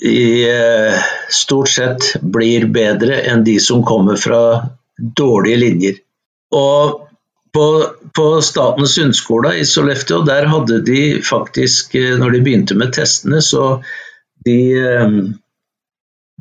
i, 0.01 0.49
eh, 0.49 1.03
stort 1.29 1.69
sett 1.69 2.15
blir 2.21 2.65
bedre 2.65 3.21
enn 3.21 3.43
de 3.43 3.59
som 3.59 3.83
kommer 3.85 4.15
fra 4.15 4.69
dårlige 4.97 5.57
linjer. 5.57 5.99
Og 6.57 7.07
på, 7.53 7.65
på 8.15 8.25
Statens 8.41 8.97
hundeskole 8.97 9.53
i 9.59 9.65
Sollefteå, 9.65 10.23
der 10.25 10.49
hadde 10.49 10.81
de 10.87 11.21
faktisk, 11.25 11.95
eh, 11.95 12.17
når 12.17 12.33
de 12.33 12.41
begynte 12.47 12.77
med 12.79 12.93
testene, 12.97 13.43
så 13.45 13.83
de, 14.45 14.57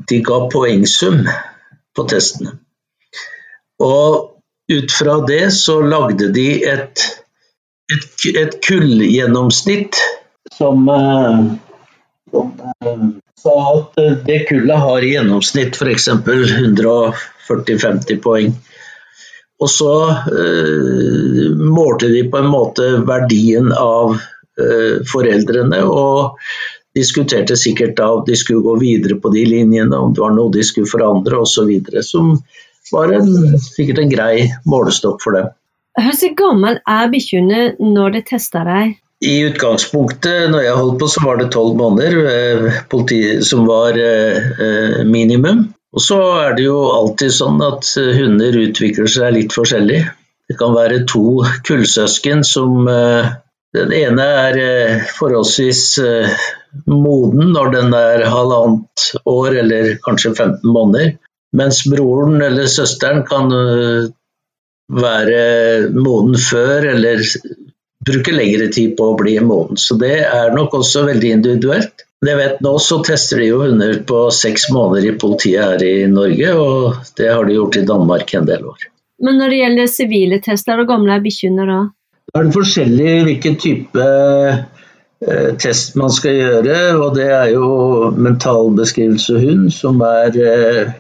de 0.09 0.21
ga 0.25 0.41
poengsum 0.53 1.27
på 1.97 2.09
testene. 2.09 2.57
Og 3.85 4.41
ut 4.73 4.93
fra 4.93 5.19
det 5.29 5.51
så 5.53 5.81
lagde 5.85 6.31
de 6.33 6.49
et, 6.65 7.05
et, 7.93 8.27
et 8.33 8.57
kullgjennomsnitt 8.65 10.01
som, 10.57 10.89
som 12.31 12.53
sa 13.43 13.55
at 13.75 13.93
det 14.27 14.41
kullet 14.49 14.85
har 14.85 15.01
i 15.05 15.13
gjennomsnitt 15.15 15.73
f.eks. 15.77 16.09
140-50 16.09 18.21
poeng. 18.25 18.51
Og 19.61 19.69
så 19.69 19.95
uh, 20.11 21.57
målte 21.61 22.09
de 22.09 22.25
på 22.33 22.39
en 22.41 22.53
måte 22.53 22.85
verdien 23.09 23.73
av 23.77 24.17
uh, 24.17 24.97
foreldrene, 25.13 25.81
og 25.85 26.37
diskuterte 26.97 27.57
sikkert 27.61 27.97
da 28.01 28.09
de 28.27 28.37
skulle 28.39 28.65
gå 28.65 28.77
videre 28.81 29.19
på 29.21 29.33
de 29.35 29.45
linjene, 29.47 29.97
om 29.97 30.15
det 30.15 30.23
var 30.23 30.35
noe 30.37 30.53
de 30.55 30.65
skulle 30.67 30.91
forandre 30.91 31.43
osv. 31.45 31.71
Som 32.07 32.39
var 32.93 33.13
en, 33.15 33.31
sikkert 33.61 34.03
en 34.03 34.13
grei 34.13 34.35
målestokk 34.69 35.21
for 35.23 35.37
dem. 35.37 35.53
Hvor 36.01 36.35
gammel 36.39 36.81
er 36.89 37.13
bikkjene 37.13 37.61
når 37.83 38.17
de 38.17 38.25
tester 38.33 38.67
deg? 38.67 38.97
I 39.21 39.33
utgangspunktet, 39.45 40.49
når 40.49 40.63
jeg 40.65 40.77
holdt 40.79 40.99
på, 41.03 41.09
så 41.13 41.23
var 41.27 41.41
det 41.41 41.51
tolv 41.53 41.75
måneder 41.77 42.15
eh, 42.31 43.41
som 43.45 43.67
var 43.69 43.99
eh, 44.01 44.49
eh, 44.65 45.03
minimum. 45.05 45.67
Og 45.93 46.01
så 46.01 46.17
er 46.41 46.55
det 46.57 46.65
jo 46.65 46.79
alltid 46.95 47.35
sånn 47.35 47.61
at 47.67 47.85
hunder 48.17 48.57
utvikler 48.63 49.11
seg 49.11 49.35
litt 49.37 49.53
forskjellig. 49.53 50.01
Det 50.49 50.57
kan 50.59 50.73
være 50.73 51.03
to 51.11 51.43
kullsøsken 51.67 52.45
som 52.47 52.87
Den 53.71 53.93
ene 53.95 54.25
er 54.25 54.57
forholdsvis 55.15 55.83
moden 56.91 57.53
når 57.55 57.71
den 57.75 57.95
er 57.95 58.25
halvannet 58.27 59.05
år 59.31 59.59
eller 59.63 59.93
kanskje 60.07 60.33
15 60.33 60.65
måneder. 60.67 61.13
Mens 61.55 61.85
broren 61.91 62.43
eller 62.43 62.71
søsteren 62.71 63.23
kan 63.27 63.51
være 64.91 65.45
moden 65.95 66.39
før 66.39 66.89
eller 66.95 67.23
bruke 68.07 68.33
lengre 68.35 68.71
tid 68.73 68.97
på 68.99 69.11
å 69.11 69.19
bli 69.19 69.37
moden. 69.45 69.81
Så 69.81 69.97
det 70.01 70.17
er 70.27 70.55
nok 70.57 70.79
også 70.81 71.05
veldig 71.09 71.35
individuelt. 71.39 72.07
Det 72.21 72.35
jeg 72.35 72.41
vet 72.41 72.59
nå, 72.65 72.75
så 72.83 72.99
tester 73.05 73.41
de 73.41 73.49
jo 73.49 73.63
hunder 73.63 73.95
på 74.09 74.27
seks 74.35 74.69
måneder 74.75 75.09
i 75.09 75.19
politiet 75.21 75.63
her 75.65 75.85
i 75.85 76.09
Norge, 76.11 76.51
og 76.53 77.15
det 77.17 77.31
har 77.33 77.47
de 77.49 77.57
gjort 77.57 77.79
i 77.81 77.87
Danmark 77.89 78.35
en 78.37 78.49
del 78.49 78.67
år. 78.73 78.91
Men 79.25 79.41
når 79.41 79.53
det 79.53 79.63
gjelder 79.63 79.89
sivile 79.93 80.41
tester, 80.45 80.81
og 80.81 80.89
gamle 80.89 81.17
bikkjehunder 81.25 81.69
da? 81.69 81.81
Da 82.31 82.43
er 82.43 82.47
det 82.47 82.57
forskjellig 82.57 83.15
hvilken 83.27 83.57
type 83.61 84.05
Eh, 85.29 85.55
test 85.61 85.97
man 86.01 86.09
skal 86.09 86.39
gjøre, 86.39 86.77
og 86.97 87.17
det 87.19 87.27
er 87.29 87.51
jo 87.53 88.09
mentalbeskrivelse 88.17 89.37
hund, 89.43 89.67
som 89.77 90.01
er 90.01 90.37
eh, 90.41 90.95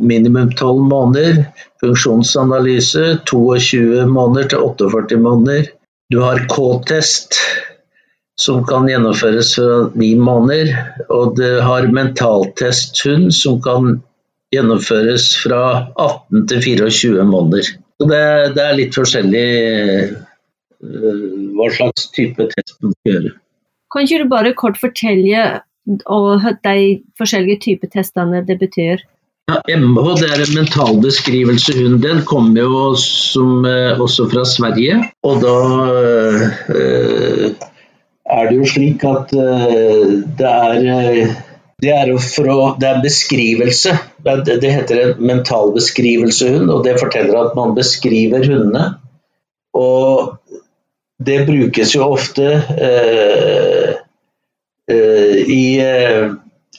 minimum 0.00 0.54
12 0.54 0.86
måneder. 0.88 1.42
Funksjonsanalyse 1.82 3.18
22 3.28 4.06
måneder 4.08 4.48
til 4.54 4.64
48 4.70 5.20
måneder. 5.20 5.68
Du 6.08 6.20
har 6.22 6.38
K-test, 6.48 7.36
som 8.40 8.62
kan 8.64 8.86
gjennomføres 8.88 9.50
fra 9.58 9.72
ni 9.98 10.14
måneder. 10.16 10.70
Og 11.12 11.34
du 11.36 11.60
har 11.60 11.88
mentaltest 11.92 13.02
hund, 13.04 13.34
som 13.36 13.58
kan 13.64 13.98
gjennomføres 14.54 15.34
fra 15.42 15.60
18 16.00 16.46
til 16.48 16.64
24 16.80 17.26
måneder. 17.28 17.68
Det, 18.00 18.22
det 18.56 18.64
er 18.64 18.78
litt 18.78 18.96
forskjellig 18.96 19.48
uh, 20.80 21.28
hva 21.58 21.68
slags 21.76 22.08
type 22.16 22.48
test 22.54 22.78
man 22.80 22.94
skal 22.96 23.12
gjøre. 23.12 23.34
Kan 23.92 24.08
ikke 24.08 24.22
du 24.22 24.32
bare 24.32 24.56
kort 24.56 24.80
fortelle 24.80 25.44
og 26.08 26.44
de 26.64 26.80
forskjellige 27.20 27.62
typer 27.66 27.92
testene 27.92 28.40
det 28.48 28.58
betyr? 28.60 29.04
Ja, 29.48 29.62
MH 29.64 30.02
det 30.20 30.26
er 30.28 30.42
en 30.44 30.56
mental 30.58 30.98
beskrivelse 31.00 31.72
hund. 31.78 32.02
Den 32.04 32.18
kommer 32.28 32.66
jo 32.66 32.80
som, 33.00 33.64
eh, 33.64 33.96
også 33.96 34.26
fra 34.28 34.42
Sverige. 34.44 34.98
Og 35.24 35.40
da 35.40 35.54
eh, 36.76 37.54
er 38.28 38.50
det 38.50 38.58
jo 38.58 38.68
slik 38.68 39.06
at 39.08 39.32
eh, 39.32 40.18
det 40.36 40.50
er 40.52 41.32
det 41.78 41.94
er, 41.94 42.12
å, 42.12 42.58
det 42.76 42.88
er 42.90 43.00
beskrivelse. 43.00 43.94
Det, 44.26 44.58
heter 44.74 45.00
en 45.00 45.24
mental 45.30 45.72
beskrivelse 45.72 46.50
hund, 46.52 46.68
og 46.74 46.84
det 46.84 46.98
forteller 47.00 47.38
at 47.40 47.56
man 47.56 47.72
beskriver 47.78 48.44
hundene. 48.44 48.98
Og 49.78 50.34
det 51.24 51.46
brukes 51.48 51.94
jo 51.96 52.04
ofte 52.04 52.50
eh, 52.76 53.96
i 55.48 55.62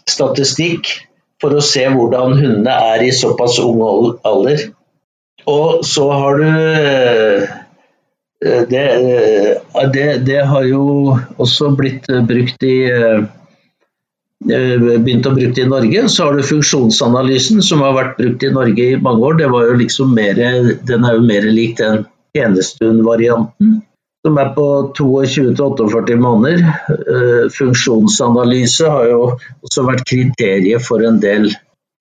statistikk 0.10 1.09
for 1.40 1.56
å 1.56 1.64
se 1.64 1.86
hvordan 1.88 2.36
hundene 2.40 2.76
er 2.94 3.06
i 3.06 3.14
såpass 3.16 3.60
ung 3.64 3.82
alder. 4.28 4.70
Og 5.50 5.86
så 5.88 6.06
har 6.12 6.40
du 6.40 6.48
eh, 6.50 7.44
det, 8.70 8.86
eh, 8.86 9.90
det, 9.94 10.08
det, 10.28 10.40
har 10.52 10.68
jo 10.68 11.16
også 11.40 11.72
blitt 11.80 12.08
brukt 12.28 12.64
i, 12.64 12.78
begynt 14.40 15.28
å 15.28 15.36
bruke 15.36 15.56
det 15.56 15.66
i 15.66 15.72
Norge. 15.72 16.06
Så 16.12 16.28
har 16.28 16.38
du 16.38 16.46
funksjonsanalysen, 16.48 17.64
som 17.66 17.84
har 17.84 17.98
vært 17.98 18.20
brukt 18.20 18.44
i 18.44 18.54
Norge 18.56 18.92
i 18.94 19.02
mange 19.02 19.32
år. 19.32 19.40
Det 19.42 19.52
var 19.52 19.68
jo 19.72 19.82
liksom 19.82 20.16
mer, 20.16 20.40
den 20.88 21.08
er 21.08 21.18
jo 21.18 21.28
mer 21.28 21.48
lik 21.50 21.78
den 21.80 22.06
tjenestehund-varianten, 22.38 23.80
som 24.26 24.38
er 24.42 24.50
på 24.56 24.66
22-48 24.98 26.18
måneder. 26.20 26.66
Funksjonsanalyse 27.56 28.90
har 28.92 29.08
jo 29.08 29.22
også 29.64 29.86
vært 29.88 30.04
kriteriet 30.10 30.84
for 30.84 31.06
en 31.08 31.22
del 31.24 31.48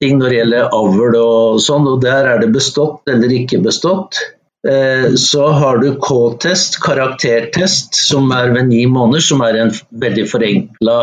ting 0.02 0.18
når 0.18 0.30
det 0.30 0.40
gjelder 0.40 0.74
avl 0.74 1.16
og 1.18 1.60
sånn, 1.62 1.86
og 1.90 2.02
der 2.02 2.26
er 2.32 2.42
det 2.42 2.50
bestått 2.54 3.08
eller 3.10 3.32
ikke 3.34 3.62
bestått. 3.64 4.18
Eh, 4.66 5.14
så 5.14 5.48
har 5.54 5.78
du 5.78 5.92
K-test, 6.02 6.80
karaktertest, 6.82 7.94
som 7.94 8.30
er 8.34 8.50
ved 8.54 8.70
ni 8.72 8.84
måneder, 8.90 9.22
som 9.22 9.42
er 9.46 9.60
en 9.62 9.72
veldig 10.02 10.26
forenkla 10.30 10.98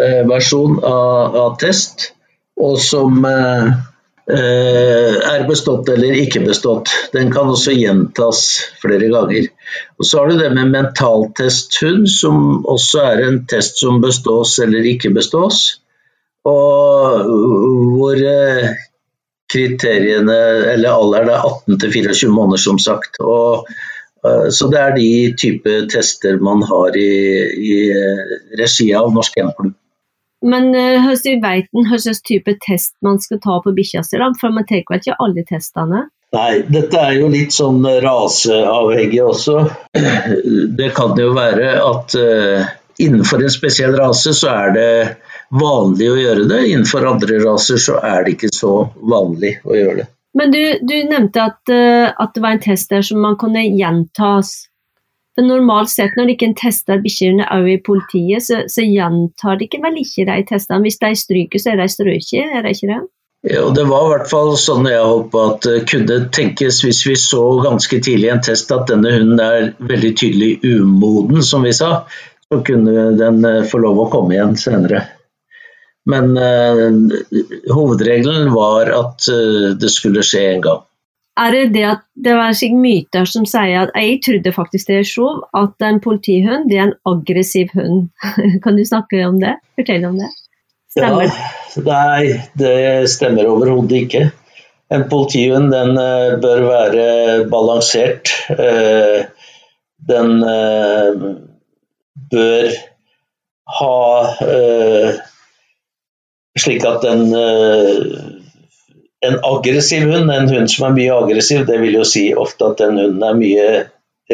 eh, 0.00 0.22
versjon 0.26 0.80
av, 0.82 1.36
av, 1.44 1.52
test, 1.62 2.10
og 2.58 2.78
som 2.82 3.22
eh, 3.28 3.70
er 4.26 5.44
bestått 5.46 5.86
eller 5.92 6.16
ikke 6.18 6.40
bestått. 6.42 6.90
Den 7.12 7.28
kan 7.30 7.52
også 7.52 7.76
gjentas 7.76 8.40
flere 8.82 9.06
ganger. 9.12 9.46
Og 10.00 10.08
Så 10.08 10.18
har 10.18 10.30
du 10.30 10.40
det 10.40 10.50
med 10.56 10.72
mentaltesthund, 10.72 12.08
som 12.10 12.64
også 12.66 13.04
er 13.12 13.22
en 13.28 13.38
test 13.46 13.78
som 13.78 14.00
bestås 14.02 14.58
eller 14.64 14.88
ikke 14.90 15.12
bestås. 15.14 15.78
Og 16.46 17.26
hvor 17.96 18.18
eh, 18.20 18.74
kriteriene, 19.52 20.36
eller 20.74 20.94
alderen 20.94 21.32
er 21.32 21.46
18 21.48 21.80
til 21.82 21.94
24 22.00 22.32
måneder, 22.32 22.62
som 22.62 22.78
sagt. 22.82 23.18
Og, 23.20 23.66
eh, 24.26 24.48
så 24.54 24.70
det 24.72 24.82
er 24.82 24.94
de 24.98 25.08
type 25.38 25.80
tester 25.92 26.38
man 26.42 26.62
har 26.66 26.98
i, 26.98 27.10
i 27.70 27.80
eh, 27.90 28.38
regi 28.60 28.92
av 28.94 29.12
Norsk 29.14 29.38
Hjemmeklubb. 29.38 29.74
Men 30.44 30.68
hvordan 30.74 31.40
vet 31.42 31.70
en 31.72 31.86
hvilken 31.88 32.18
type 32.28 32.52
test 32.66 32.92
man 33.04 33.16
skal 33.22 33.40
ta 33.40 33.56
på 33.64 33.72
bikkja 33.76 34.02
si? 34.04 34.18
For 34.40 34.52
man 34.52 34.66
tar 34.68 34.84
vel 34.90 35.00
ikke 35.00 35.16
alle 35.22 35.46
testene? 35.48 36.06
Nei, 36.34 36.62
dette 36.68 36.98
er 36.98 37.20
jo 37.20 37.28
litt 37.30 37.54
sånn 37.54 37.84
raseavhengig 38.02 39.22
også. 39.22 39.60
Det 40.78 40.90
kan 40.96 41.14
jo 41.20 41.30
være 41.36 41.76
at 41.80 42.16
uh, 42.18 42.66
innenfor 43.02 43.44
en 43.44 43.52
spesiell 43.52 43.94
rase 43.96 44.34
så 44.34 44.50
er 44.52 44.74
det 44.74 44.90
vanlig 45.54 46.10
å 46.10 46.18
gjøre 46.18 46.48
det. 46.50 46.60
Innenfor 46.72 47.06
andre 47.12 47.40
raser 47.44 47.80
så 47.80 48.00
er 48.02 48.26
det 48.26 48.36
ikke 48.36 48.52
så 48.54 48.74
vanlig 48.98 49.56
å 49.64 49.78
gjøre 49.78 49.98
det. 50.02 50.08
Men 50.36 50.52
du, 50.52 50.62
du 50.84 50.96
nevnte 51.08 51.46
at, 51.46 51.62
uh, 51.70 52.10
at, 52.10 52.34
det 52.34 52.42
var 52.44 52.56
en 52.56 52.64
test 52.66 52.90
der 52.92 53.06
som 53.06 53.22
man 53.22 53.38
kunne 53.40 53.62
gjentas. 53.70 54.66
For 55.36 55.44
Normalt 55.44 55.92
sett 55.92 56.14
når 56.16 56.30
de 56.30 56.34
ikke 56.36 56.54
tester 56.56 57.02
bikkjene 57.04 57.44
òg 57.52 57.66
i 57.68 57.80
politiet, 57.84 58.44
så, 58.46 58.62
så, 58.72 58.80
gjentar 58.88 59.58
de 59.60 59.68
ikke 59.68 59.82
vel 59.84 59.98
ikke 60.00 60.24
de 60.24 60.38
testene. 60.48 60.80
Hvis 60.86 60.96
de 61.02 61.12
stryker, 61.20 61.60
så 61.60 61.74
er 61.74 61.82
de 61.82 61.88
strøket, 61.92 62.54
er 62.56 62.64
det 62.64 62.72
ikke 62.78 62.88
det? 62.94 63.02
Ja, 63.46 63.66
Det 63.70 63.84
var 63.86 64.06
i 64.06 64.12
hvert 64.14 64.30
fall 64.30 64.54
sånn 64.58 64.88
jeg 64.88 65.02
håpa 65.04 65.42
at 65.52 65.66
det 65.68 65.82
kunne 65.90 66.16
tenkes 66.34 66.80
hvis 66.82 67.02
vi 67.06 67.18
så 67.20 67.42
ganske 67.62 68.00
tidlig 68.02 68.32
en 68.32 68.40
test 68.42 68.72
at 68.74 68.88
denne 68.90 69.12
hunden 69.12 69.42
er 69.42 69.68
veldig 69.78 70.14
tydelig 70.18 70.50
umoden, 70.64 71.44
som 71.44 71.62
vi 71.68 71.74
sa, 71.76 72.06
så 72.48 72.62
kunne 72.66 73.12
den 73.20 73.44
eh, 73.44 73.62
få 73.68 73.78
lov 73.84 74.00
å 74.02 74.08
komme 74.10 74.34
igjen 74.34 74.56
senere. 74.58 75.04
Men 76.10 76.32
eh, 76.40 76.82
hovedregelen 77.74 78.52
var 78.54 78.90
at 78.94 79.26
uh, 79.30 79.72
det 79.74 79.90
skulle 79.90 80.22
skje 80.26 80.44
en 80.54 80.62
gang. 80.62 80.84
Er 81.36 81.52
det 81.52 81.74
det 81.74 81.84
at 81.84 82.02
det 82.24 82.32
var 82.38 82.54
sikkert 82.56 82.80
myter 82.80 83.28
som 83.28 83.44
sier 83.48 83.82
at 83.84 83.92
jeg 83.98 84.20
trodde 84.24 84.52
faktisk 84.56 84.88
det 84.88 84.96
er 85.02 85.08
sjov, 85.08 85.42
at 85.56 85.84
en 85.84 86.00
politihund 86.00 86.70
det 86.70 86.78
er 86.78 86.86
en 86.88 86.96
aggressiv 87.08 87.74
hund. 87.76 88.08
kan 88.64 88.78
du 88.78 88.84
snakke 88.88 89.20
om 89.26 89.40
det? 89.42 89.58
Fortell 89.76 90.08
om 90.08 90.16
det. 90.20 90.30
Stemmer 90.96 91.28
ja, 91.28 91.84
Nei, 91.84 92.40
det 92.56 92.76
stemmer 93.12 93.50
overhodet 93.50 94.06
ikke. 94.06 94.24
En 94.88 95.04
politihund 95.10 95.68
den 95.74 95.98
uh, 95.98 96.38
bør 96.40 96.62
være 96.70 97.06
balansert. 97.52 98.32
den 100.06 100.38
bør 102.30 102.68
ha 103.76 103.94
slik 106.56 106.84
at 106.88 107.04
en, 107.04 107.28
eh, 107.36 108.25
en 109.24 109.38
aggressiv 109.44 110.02
hund, 110.10 110.30
en 110.30 110.48
hund 110.50 110.70
som 110.70 110.88
er 110.88 110.96
mye 110.96 111.14
aggressiv, 111.14 111.64
det 111.68 111.78
vil 111.80 111.96
jo 111.98 112.04
si 112.08 112.28
ofte 112.36 112.72
at 112.72 112.82
den 112.82 112.98
hunden 113.00 113.24
er 113.24 113.38
mye 113.38 113.68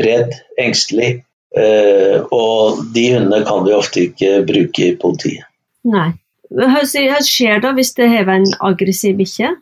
redd, 0.06 0.34
engstelig. 0.60 1.22
Eh, 1.52 2.18
og 2.32 2.80
de 2.94 3.06
hundene 3.12 3.42
kan 3.44 3.64
vi 3.66 3.74
ofte 3.76 4.06
ikke 4.08 4.40
bruke 4.48 4.86
i 4.88 4.96
politiet. 4.98 5.44
Nei. 5.88 6.10
Hva 6.52 6.82
skjer 6.84 7.62
da 7.64 7.72
hvis 7.76 7.94
det 7.96 8.10
hever 8.12 8.40
en 8.40 8.50
aggressiv 8.60 9.16
bikkje? 9.20 9.54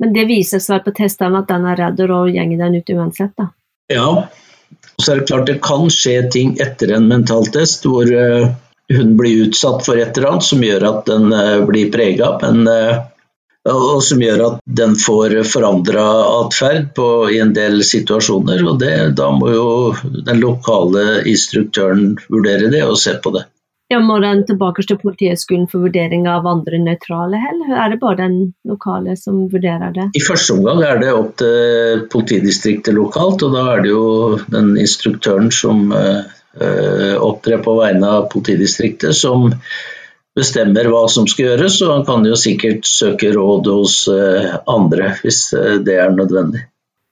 Men 0.00 0.14
det 0.16 0.26
viser 0.28 0.60
seg 0.64 0.84
på 0.84 0.92
testene 0.96 1.42
at 1.42 1.48
den 1.48 1.66
er 1.68 1.78
redd 1.80 2.00
og 2.04 2.32
går 2.32 2.56
den 2.56 2.78
ut 2.80 2.92
uansett, 2.94 3.32
da. 3.36 3.50
Ja, 3.92 4.08
så 5.00 5.12
er 5.12 5.20
det 5.20 5.28
klart 5.28 5.48
det 5.48 5.60
kan 5.64 5.88
skje 5.92 6.16
ting 6.32 6.54
etter 6.62 6.92
en 6.96 7.08
mentaltest 7.10 7.84
hvor 7.88 8.08
uh, 8.08 8.48
hun 8.92 9.16
blir 9.18 9.48
utsatt 9.48 9.84
for 9.84 10.00
et 10.00 10.16
eller 10.16 10.34
annet 10.34 10.46
som 10.46 10.64
gjør 10.64 10.86
at 10.88 11.02
den 11.08 11.32
uh, 11.34 11.64
blir 11.68 11.90
prega, 11.92 12.32
uh, 12.40 13.02
og 13.68 14.02
som 14.02 14.22
gjør 14.22 14.42
at 14.46 14.60
den 14.64 14.94
får 14.96 15.34
forandra 15.50 16.04
atferd 16.40 16.98
i 17.32 17.40
en 17.42 17.52
del 17.56 17.82
situasjoner. 17.84 18.64
og 18.66 18.78
det, 18.80 19.16
Da 19.16 19.30
må 19.30 19.50
jo 19.52 19.94
den 20.24 20.40
lokale 20.40 21.22
instruktøren 21.28 22.16
vurdere 22.28 22.70
det 22.72 22.84
og 22.84 22.96
se 22.98 23.18
på 23.22 23.34
det. 23.36 23.44
Ja, 23.90 23.98
Må 23.98 24.20
den 24.22 24.46
tilbake 24.46 24.84
til 24.86 25.00
Politihøgskolen 25.02 25.66
for 25.66 25.82
vurdering 25.82 26.28
av 26.30 26.46
andre 26.46 26.78
nøytrale, 26.78 27.40
hell, 27.42 27.62
er 27.74 27.90
det 27.90 27.98
bare 27.98 28.20
den 28.20 28.36
lokale 28.64 29.16
som 29.18 29.48
vurderer 29.50 29.90
det? 29.92 30.04
I 30.14 30.22
første 30.22 30.54
omgang 30.54 30.84
er 30.86 31.00
det 31.02 31.10
opp 31.10 31.32
til 31.42 32.04
politidistriktet 32.12 32.94
lokalt, 32.94 33.42
og 33.42 33.56
da 33.56 33.64
er 33.72 33.82
det 33.82 33.90
jo 33.90 34.04
den 34.46 34.76
instruktøren 34.78 35.50
som 35.50 35.90
øh, 35.90 37.16
opptrer 37.18 37.64
på 37.66 37.74
vegne 37.80 38.14
av 38.20 38.28
politidistriktet, 38.30 39.10
som 39.18 39.50
bestemmer 40.40 40.90
hva 40.90 41.04
som 41.12 41.28
skal 41.30 41.52
gjøres. 41.52 41.78
Og 41.86 41.94
han 41.94 42.08
kan 42.08 42.26
jo 42.26 42.40
sikkert 42.40 42.88
søke 42.88 43.30
råd 43.36 43.70
hos 43.70 44.02
uh, 44.10 44.58
andre 44.70 45.14
hvis 45.22 45.46
uh, 45.54 45.78
det 45.84 46.00
er 46.00 46.16
nødvendig. 46.16 46.66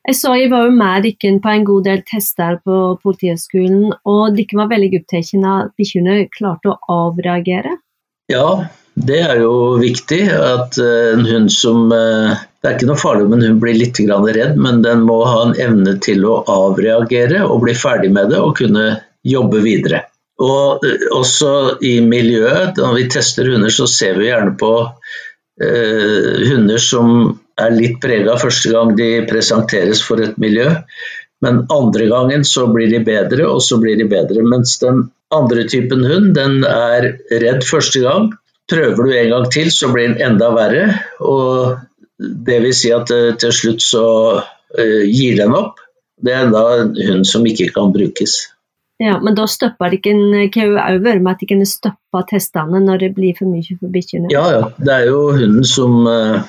Jeg 0.09 0.17
så 0.17 0.33
jeg 0.41 0.49
var 0.49 0.65
jo 0.65 0.73
med 0.73 1.05
dere 1.05 1.37
på 1.45 1.51
en 1.53 1.65
god 1.69 1.85
del 1.85 1.99
tester 2.09 2.55
på 2.65 2.77
Politihøgskolen, 3.03 3.91
og 4.09 4.39
dere 4.39 4.57
var 4.57 4.71
veldig 4.71 5.03
opptatt 5.03 5.35
av 5.37 5.49
at 5.67 5.75
bikkjene 5.77 6.15
klarte 6.33 6.73
å 6.73 6.79
avreagere? 6.95 7.75
Ja, 8.33 8.47
det 8.97 9.19
er 9.21 9.43
jo 9.43 9.53
viktig. 9.83 10.23
At 10.33 10.79
eh, 10.81 11.13
en 11.13 11.27
hund 11.29 11.53
som 11.53 11.93
eh, 11.93 12.41
Det 12.59 12.71
er 12.71 12.79
ikke 12.79 12.89
noe 12.89 13.01
farlig 13.01 13.27
om 13.29 13.37
en 13.37 13.45
hund 13.47 13.61
blir 13.63 13.77
litt 13.77 14.01
redd, 14.01 14.57
men 14.57 14.81
den 14.83 15.05
må 15.07 15.21
ha 15.29 15.43
en 15.47 15.55
evne 15.61 15.99
til 16.03 16.25
å 16.25 16.41
avreagere 16.51 17.45
og 17.45 17.63
bli 17.67 17.75
ferdig 17.77 18.11
med 18.11 18.33
det 18.33 18.41
og 18.41 18.57
kunne 18.59 18.87
jobbe 19.23 19.61
videre. 19.63 20.07
Og 20.45 20.87
eh, 20.87 21.07
også 21.15 21.53
i 21.85 21.99
miljøet, 22.05 22.79
når 22.79 22.97
vi 22.97 23.09
tester 23.13 23.51
hunder, 23.53 23.73
så 23.75 23.89
ser 23.91 24.19
vi 24.21 24.31
gjerne 24.31 24.55
på 24.61 24.73
eh, 24.87 26.33
hunder 26.49 26.83
som 26.83 27.39
er 27.59 27.75
litt 27.75 27.99
prega 28.03 28.37
første 28.39 28.71
gang 28.75 28.95
de 28.99 29.11
presenteres 29.31 30.03
for 30.07 30.23
et 30.23 30.37
miljø. 30.39 30.71
Men 31.43 31.65
andre 31.71 32.09
gangen 32.11 32.45
så 32.47 32.67
blir 32.71 32.91
de 32.91 33.01
bedre, 33.07 33.47
og 33.47 33.63
så 33.63 33.79
blir 33.83 33.99
de 33.99 34.07
bedre. 34.11 34.43
Mens 34.47 34.79
den 34.83 35.07
andre 35.35 35.67
typen 35.71 36.05
hund, 36.07 36.33
den 36.39 36.63
er 36.67 37.13
redd 37.31 37.67
første 37.67 38.03
gang. 38.03 38.31
Prøver 38.69 39.07
du 39.07 39.15
en 39.17 39.31
gang 39.33 39.51
til, 39.53 39.71
så 39.73 39.91
blir 39.93 40.11
den 40.11 40.23
enda 40.23 40.51
verre. 40.55 40.87
Og 41.25 41.79
det 42.19 42.59
vil 42.65 42.75
si 42.75 42.91
at 42.95 43.11
eh, 43.15 43.35
til 43.39 43.55
slutt 43.55 43.85
så 43.85 44.07
uh, 44.43 45.03
gir 45.07 45.39
den 45.39 45.55
opp. 45.55 45.79
Det 46.19 46.35
er 46.35 46.51
da 46.51 46.65
en 46.81 46.95
hund 46.99 47.29
som 47.31 47.47
ikke 47.47 47.71
kan 47.77 47.95
brukes. 47.95 48.41
Ja, 48.99 49.21
Men 49.23 49.37
da 49.39 49.47
stopper 49.47 49.95
ikke 49.95 50.11
en 50.11 50.49
kø 50.51 50.73
over 50.75 51.21
med 51.23 51.31
at 51.37 51.43
de 51.43 51.47
kan 51.53 51.63
stoppe 51.67 52.23
testene 52.33 52.81
når 52.83 53.05
det 53.05 53.13
blir 53.15 53.37
for 53.39 53.47
mye 53.47 53.77
for 53.79 53.93
bikkjene? 53.95 54.31
Ja, 54.35 54.45
ja. 54.57 54.65
Det 54.75 54.95
er 54.95 55.07
jo 55.07 55.21
hunden 55.37 55.67
som 55.69 56.01
uh, 56.03 56.41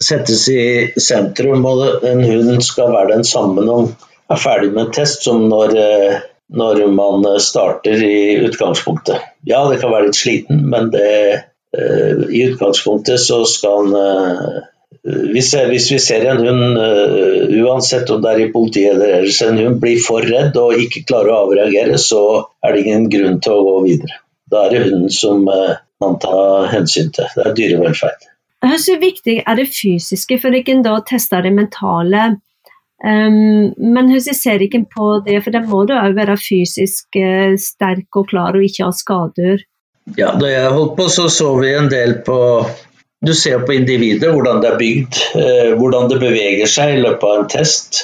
settes 0.00 0.46
i 0.48 0.62
sentrum, 0.96 1.66
og 1.68 2.06
en 2.08 2.24
hund 2.24 2.64
skal 2.64 2.94
være 2.94 3.18
den 3.18 3.28
samme 3.28 3.64
når 3.66 3.84
den 3.84 3.92
er 4.32 4.40
ferdig 4.40 4.72
med 4.72 4.94
test, 4.96 5.26
som 5.28 5.44
når, 5.52 5.76
uh, 5.76 6.18
når, 6.56 6.82
man 6.96 7.28
starter 7.44 8.00
i 8.08 8.40
utgangspunktet. 8.48 9.28
Ja, 9.44 9.66
det 9.68 9.82
kan 9.82 9.92
være 9.92 10.08
litt 10.08 10.20
sliten, 10.22 10.64
men 10.72 10.88
det, 10.96 11.12
uh, 11.76 12.24
i 12.32 12.46
utgangspunktet 12.48 13.20
så 13.20 13.42
skal 13.44 13.92
han 13.92 14.62
hvis, 15.02 15.54
hvis, 15.68 15.86
vi 15.92 15.98
ser 15.98 16.26
en 16.30 16.42
hund, 16.46 16.78
uh, 16.78 17.54
uansett 17.64 18.10
om 18.10 18.20
det 18.22 18.32
er 18.32 18.42
i 18.44 18.50
politiet 18.54 18.94
eller 18.94 19.16
ellers, 19.18 19.40
en 19.42 19.58
hund 19.58 19.80
blir 19.82 20.02
for 20.02 20.24
redd 20.26 20.58
og 20.60 20.78
ikke 20.78 21.04
klarer 21.08 21.32
å 21.32 21.40
avreagere, 21.46 21.98
så 21.98 22.22
er 22.62 22.74
det 22.74 22.84
ingen 22.84 23.08
grunn 23.12 23.40
til 23.42 23.56
å 23.56 23.64
gå 23.68 23.78
videre. 23.88 24.20
Da 24.52 24.66
er 24.66 24.74
det 24.74 24.84
hunden 24.86 25.10
som 25.14 25.48
uh, 25.48 25.80
man 26.02 26.20
tar 26.22 26.70
hensyn 26.74 27.10
til. 27.14 27.28
Det 27.34 27.48
er 27.48 27.58
dyrevelferd. 27.58 28.28
Hvor 28.62 29.02
viktig 29.02 29.40
er 29.42 29.58
det 29.58 29.66
fysiske, 29.74 30.38
for 30.38 30.54
ikke 30.54 30.78
da 30.84 31.00
teste 31.06 31.40
det 31.42 31.50
mentale? 31.56 32.28
Um, 33.02 33.72
men 33.82 34.12
hvordan 34.12 34.36
ser 34.38 34.62
ikke 34.62 34.84
på 34.92 35.08
det, 35.26 35.40
for 35.42 35.54
da 35.54 35.64
må 35.66 35.82
du 35.88 35.96
òg 35.96 36.14
være 36.14 36.38
fysisk 36.38 37.18
uh, 37.18 37.58
sterk 37.58 38.20
og 38.20 38.28
klar 38.30 38.54
og 38.54 38.62
ikke 38.62 38.86
ha 38.86 38.94
skader? 38.94 39.64
Ja, 40.18 40.30
da 40.38 40.50
jeg 40.50 40.70
holdt 40.70 40.94
på, 40.98 41.08
så 41.10 41.28
så 41.30 41.50
vi 41.58 41.74
en 41.74 41.90
del 41.90 42.20
på 42.26 42.38
Du 43.22 43.34
ser 43.34 43.60
på 43.62 43.72
individet, 43.72 44.32
hvordan 44.34 44.58
det 44.62 44.72
er 44.72 44.78
bygd, 44.80 45.18
eh, 45.38 45.72
hvordan 45.78 46.08
det 46.10 46.18
beveger 46.18 46.66
seg 46.66 46.96
i 46.96 47.02
løpet 47.04 47.22
av 47.22 47.36
en 47.38 47.50
test. 47.52 48.00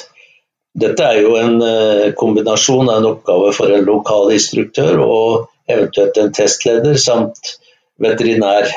Dette 0.79 1.03
er 1.03 1.17
jo 1.25 1.33
en 1.35 1.57
eh, 1.65 2.11
kombinasjon 2.15 2.87
av 2.87 3.01
en 3.01 3.07
oppgave 3.09 3.49
for 3.57 3.73
en 3.75 3.83
lokal 3.83 4.31
instruktør 4.31 5.01
og 5.03 5.49
eventuelt 5.67 6.15
en 6.21 6.31
testleder 6.37 6.95
samt 6.95 7.57
veterinær. 7.99 8.71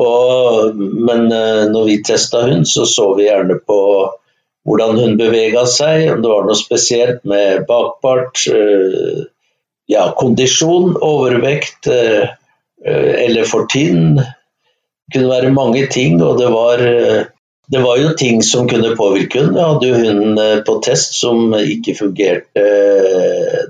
Og, 0.00 0.78
men 0.78 1.28
eh, 1.36 1.66
når 1.68 1.84
vi 1.90 1.98
testa 2.06 2.46
hund, 2.46 2.64
så 2.70 2.86
så 2.88 3.10
vi 3.18 3.28
gjerne 3.28 3.58
på 3.60 3.78
hvordan 4.68 5.02
hun 5.02 5.20
bevega 5.20 5.66
seg, 5.68 6.06
om 6.14 6.24
det 6.24 6.32
var 6.32 6.48
noe 6.48 6.56
spesielt 6.56 7.20
med 7.28 7.66
bakpart, 7.68 8.40
ja, 9.88 10.02
kondisjon, 10.16 10.90
overvekt 11.00 11.88
eller 11.88 13.48
for 13.48 13.64
tynn. 13.72 14.18
Kunne 15.14 15.30
være 15.30 15.52
mange 15.54 15.86
ting, 15.92 16.18
og 16.22 16.38
det 16.40 16.48
var, 16.52 16.82
eh, 16.84 17.24
det 17.72 17.80
var 17.84 18.00
jo 18.00 18.12
ting 18.18 18.42
som 18.44 18.68
kunne 18.68 18.96
påvirke 18.96 19.40
henne. 19.40 19.56
Jeg 19.56 19.72
hadde 19.72 19.88
jo 19.88 20.02
hunden 20.02 20.42
eh, 20.42 20.60
på 20.66 20.80
test 20.84 21.16
som 21.20 21.54
ikke 21.58 21.96
fungerte 21.98 22.66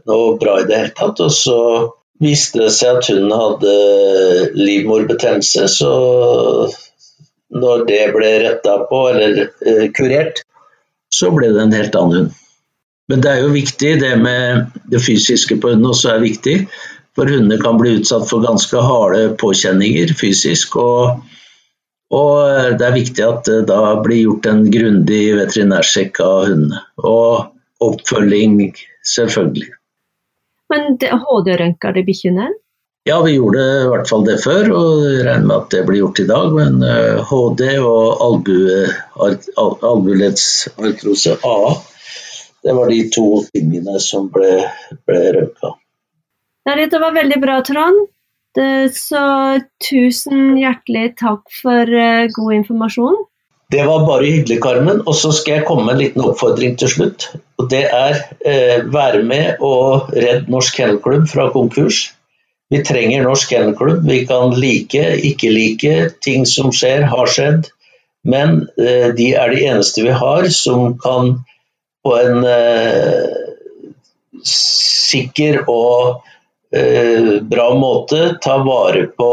noe 0.08 0.34
bra 0.40 0.58
i 0.60 0.66
det 0.66 0.82
hele 0.82 0.96
tatt. 0.98 1.22
Og 1.22 1.32
så 1.34 1.60
viste 2.22 2.64
det 2.64 2.72
seg 2.74 2.98
at 2.98 3.12
hun 3.12 3.30
hadde 3.30 3.76
livmorbetennelse, 4.58 5.68
så 5.70 5.92
når 7.54 7.86
det 7.88 8.02
ble 8.16 8.34
retta 8.42 8.74
på, 8.90 9.04
eller 9.12 9.88
kurert, 9.96 10.42
så 11.14 11.30
ble 11.32 11.52
det 11.54 11.62
en 11.62 11.78
helt 11.78 11.96
annen 11.96 12.18
hund. 12.18 12.36
Men 13.08 13.22
det 13.24 13.30
er 13.30 13.44
jo 13.46 13.54
viktig, 13.54 13.94
det 14.02 14.12
med 14.20 14.66
det 14.92 15.00
fysiske 15.00 15.56
på 15.60 15.72
hunden 15.72 15.88
også 15.88 16.12
er 16.12 16.24
viktig. 16.24 16.56
For 17.18 17.26
hunder 17.26 17.58
kan 17.58 17.80
bli 17.80 17.96
utsatt 17.98 18.28
for 18.30 18.44
ganske 18.46 18.78
harde 18.78 19.22
påkjenninger 19.40 20.12
fysisk. 20.20 20.76
Og, 20.78 21.24
og 22.14 22.76
det 22.78 22.86
er 22.86 22.94
viktig 22.94 23.24
at 23.26 23.48
det 23.48 23.64
da 23.66 23.96
blir 24.04 24.20
gjort 24.20 24.46
en 24.46 24.62
grundig 24.70 25.24
veterinærsjekk 25.40 26.20
av 26.22 26.44
hundene. 26.46 26.84
Og 27.02 27.88
oppfølging, 27.88 28.70
selvfølgelig. 29.02 29.72
Men 30.70 30.94
HD-røntga 31.00 31.92
de 31.96 32.06
bikkjene? 32.06 32.48
Ja, 33.08 33.18
vi 33.24 33.34
gjorde 33.34 33.62
i 33.64 33.88
hvert 33.88 34.08
fall 34.10 34.24
det 34.26 34.36
før, 34.44 34.70
og 34.76 35.02
regner 35.24 35.46
med 35.48 35.56
at 35.56 35.70
det 35.72 35.82
blir 35.88 36.02
gjort 36.02 36.22
i 36.22 36.28
dag. 36.28 36.54
Men 36.54 36.82
HD 37.30 37.64
eh, 37.72 37.82
og 37.82 38.22
albuleddsartrose 39.90 41.38
A, 41.50 41.58
det 42.62 42.78
var 42.78 42.94
de 42.94 43.02
to 43.14 43.28
tingene 43.50 43.98
som 44.06 44.30
ble, 44.30 44.52
ble 45.08 45.20
rønka. 45.38 45.74
Dette 46.76 47.00
var 47.00 47.16
veldig 47.16 47.40
bra, 47.40 47.60
Trond. 47.64 48.08
Så 48.92 49.22
tusen 49.84 50.56
hjertelig 50.58 51.14
takk 51.20 51.44
for 51.62 51.88
uh, 51.88 52.26
god 52.34 52.54
informasjon. 52.56 53.18
Det 53.68 53.84
var 53.84 54.06
bare 54.08 54.24
hyggelig, 54.24 54.62
Carmen. 54.64 55.02
Og 55.06 55.14
så 55.14 55.30
skal 55.36 55.58
jeg 55.58 55.66
komme 55.68 55.84
med 55.86 55.94
en 55.94 56.02
liten 56.02 56.24
oppfordring 56.24 56.78
til 56.80 56.88
slutt. 56.88 57.26
Og 57.60 57.68
det 57.68 57.84
er 57.92 58.22
eh, 58.40 58.78
være 58.88 59.20
med 59.28 59.60
og 59.60 60.08
redd 60.16 60.48
Norsk 60.48 60.78
Kennelklubb 60.78 61.26
fra 61.28 61.50
konkurs. 61.52 62.14
Vi 62.72 62.80
trenger 62.84 63.26
Norsk 63.26 63.52
Kennelklubb. 63.52 64.06
Vi 64.08 64.22
kan 64.28 64.56
like, 64.56 65.02
ikke 65.20 65.52
like 65.52 65.98
ting 66.24 66.46
som 66.48 66.72
skjer, 66.72 67.04
har 67.12 67.28
skjedd. 67.28 67.68
Men 68.24 68.62
eh, 68.80 69.12
de 69.18 69.34
er 69.36 69.52
de 69.52 69.60
eneste 69.68 70.06
vi 70.06 70.16
har 70.16 70.48
som 70.54 70.96
kan 71.02 71.34
på 72.04 72.16
en 72.16 72.48
eh, 72.48 73.28
sikker 74.48 75.66
og 75.68 76.24
Eh, 76.28 76.36
bra 77.48 77.66
måte 77.80 78.38
ta 78.44 78.58
vare 78.60 79.06
på 79.16 79.30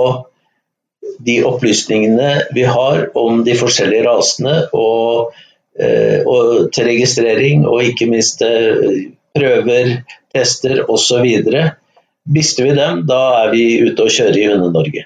de 1.19 1.43
opplysningene 1.43 2.41
vi 2.53 2.63
har 2.63 3.09
om 3.17 3.43
de 3.43 3.55
forskjellige 3.57 4.05
rasene, 4.07 4.55
og, 4.73 5.33
eh, 5.79 6.21
og 6.25 6.71
til 6.75 6.89
registrering, 6.89 7.65
og 7.67 7.83
ikke 7.83 8.09
minst 8.11 8.41
eh, 8.45 9.11
prøver, 9.35 9.99
tester 10.35 10.83
osv. 10.91 11.27
Mister 12.35 12.65
vi 12.65 12.73
dem, 12.77 13.05
da 13.07 13.21
er 13.43 13.53
vi 13.53 13.65
ute 13.85 14.07
og 14.07 14.13
kjører 14.13 14.39
i 14.39 14.47
Hunde-Norge. 14.49 15.05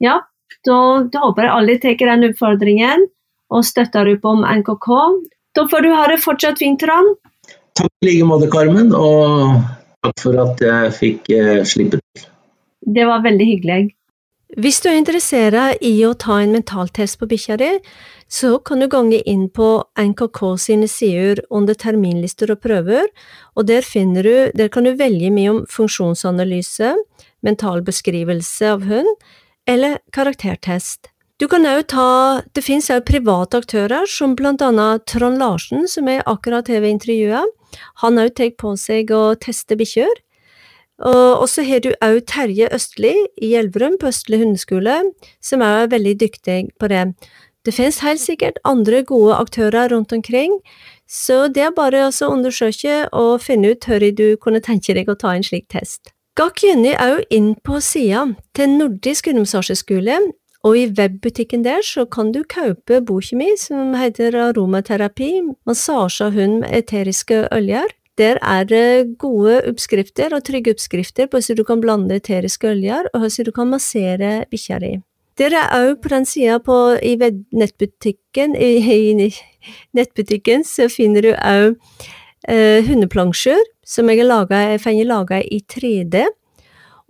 Ja, 0.00 0.20
da, 0.66 0.78
da, 1.08 1.24
håper 1.24 1.46
jeg 1.46 1.56
alle 1.56 1.78
tar 1.80 1.98
den 2.12 2.28
utfordringen 2.30 3.08
og 3.50 3.66
støtter 3.66 4.12
opp 4.12 4.26
om 4.28 4.44
NKK. 4.44 4.88
Da 5.56 5.66
får 5.70 5.86
du 5.86 5.90
ha 5.96 6.06
det 6.10 6.20
fortsatt 6.22 6.60
fint, 6.60 6.78
Trond. 6.82 7.16
Takk 7.78 7.90
i 8.04 8.10
like 8.10 8.26
måte, 8.28 8.50
Carmen. 8.52 8.92
og 8.94 9.56
Takk 10.04 10.20
for 10.22 10.38
at 10.40 10.60
jeg 10.64 10.92
fikk 10.96 11.32
eh, 11.36 11.62
slippe 11.68 12.00
til. 12.00 12.28
Det 12.80 13.04
var 13.08 13.24
veldig 13.24 13.46
hyggelig. 13.46 13.90
Hvis 14.58 14.80
du 14.82 14.88
er 14.90 14.96
interessert 14.98 15.78
i 15.86 15.92
å 16.02 16.14
ta 16.18 16.40
en 16.42 16.50
mentaltest 16.56 17.20
på 17.20 17.28
bikkja 17.30 17.58
di, 17.60 17.68
så 18.26 18.56
kan 18.58 18.82
du 18.82 18.88
gange 18.90 19.20
inn 19.28 19.44
på 19.46 19.68
NKK 19.94 20.40
sine 20.58 20.88
sider 20.90 21.38
under 21.54 21.78
terminlister 21.78 22.50
og 22.50 22.62
prøver, 22.64 23.06
og 23.54 23.68
der 23.68 23.86
finner 23.86 24.26
du, 24.26 24.34
der 24.58 24.72
kan 24.72 24.88
du 24.88 24.96
velge 24.98 25.30
mye 25.30 25.52
om 25.52 25.62
funksjonsanalyse, 25.70 26.96
mental 27.46 27.84
beskrivelse 27.86 28.74
av 28.74 28.88
hund, 28.90 29.14
eller 29.70 30.00
karaktertest. 30.16 31.12
Du 31.38 31.46
kan 31.48 31.64
òg 31.64 31.86
ta, 31.94 32.42
det 32.50 32.66
finnes 32.66 32.90
òg 32.90 33.06
private 33.06 33.62
aktører, 33.62 34.02
som 34.10 34.34
blant 34.36 34.62
annet 34.66 35.06
Trond 35.06 35.38
Larsen, 35.38 35.86
som 35.88 36.10
jeg 36.10 36.26
akkurat 36.26 36.68
har 36.68 36.90
intervjuet, 36.90 37.54
han 38.02 38.20
òg 38.20 38.34
tar 38.38 38.52
på 38.58 38.74
seg 38.80 39.12
å 39.14 39.34
teste 39.40 39.78
bikkjer. 39.78 40.12
Og 41.00 41.46
så 41.48 41.64
har 41.64 41.80
du 41.80 41.94
òg 42.04 42.18
Terje 42.28 42.68
Østli 42.76 43.14
i 43.40 43.54
Elverum 43.56 43.96
på 44.00 44.10
Østli 44.10 44.40
hundeskole, 44.42 44.98
som 45.40 45.64
er 45.64 45.88
veldig 45.88 46.18
dyktig 46.20 46.60
på 46.78 46.90
det. 46.92 47.06
Det 47.64 47.74
finnes 47.76 48.00
helt 48.00 48.20
sikkert 48.20 48.60
andre 48.64 49.02
gode 49.04 49.36
aktører 49.36 49.90
rundt 49.92 50.12
omkring, 50.12 50.58
så 51.08 51.48
det 51.48 51.64
er 51.66 51.76
bare 51.76 52.06
å 52.08 52.28
undersøke 52.28 53.02
og 53.12 53.42
finne 53.44 53.72
ut 53.72 53.84
hvor 53.84 54.04
du 54.16 54.36
kunne 54.40 54.62
tenke 54.64 54.96
deg 54.96 55.08
å 55.08 55.16
ta 55.16 55.34
en 55.34 55.44
slik 55.44 55.68
test. 55.68 56.12
Gakk 56.38 56.62
gjerne 56.64 56.94
òg 56.96 57.24
inn 57.34 57.54
på 57.64 57.80
sida 57.84 58.30
til 58.56 58.76
Nordisk 58.78 59.28
hundemassasjeskole 59.28 60.20
og 60.66 60.76
i 60.76 60.88
webbutikken 60.92 61.64
der 61.64 61.80
så 61.84 62.04
kan 62.04 62.32
du 62.32 62.42
kjøpe 62.44 63.00
boka 63.00 63.56
som 63.56 63.94
heter 63.96 64.36
Aromaterapi, 64.36 65.42
massasje 65.66 66.26
av 66.26 66.36
hund 66.36 66.60
med 66.60 66.74
eteriske 66.82 67.48
oljer. 67.50 67.88
Der 68.18 68.36
er 68.42 68.64
det 68.64 69.16
gode 69.18 69.62
oppskrifter 69.68 70.34
og 70.36 70.44
trygge 70.44 70.74
oppskrifter 70.74 71.26
på 71.26 71.38
hvordan 71.38 71.56
du 71.56 71.64
kan 71.64 71.80
blande 71.80 72.16
eteriske 72.20 72.68
oljer, 72.68 73.08
og 73.14 73.20
hvordan 73.20 73.46
du 73.46 73.52
kan 73.52 73.70
massere 73.70 74.44
bikkja 74.50 74.78
di. 74.78 74.98
Der 75.38 75.54
er 75.56 75.72
òg 75.72 76.02
på 76.02 76.10
den 76.12 76.26
sida 76.26 76.58
i 77.00 77.16
nettbutikken, 77.16 78.56
i, 78.56 79.24
i, 79.24 79.30
nettbutikken 79.96 80.64
så 80.64 80.90
finner 80.92 81.22
du 81.22 81.32
òg 81.32 81.78
eh, 82.48 82.84
hundeplansjer 82.84 83.62
som 83.86 84.10
jeg 84.10 84.20
har 84.20 85.08
laga 85.08 85.40
i 85.40 85.62
3D 85.64 86.26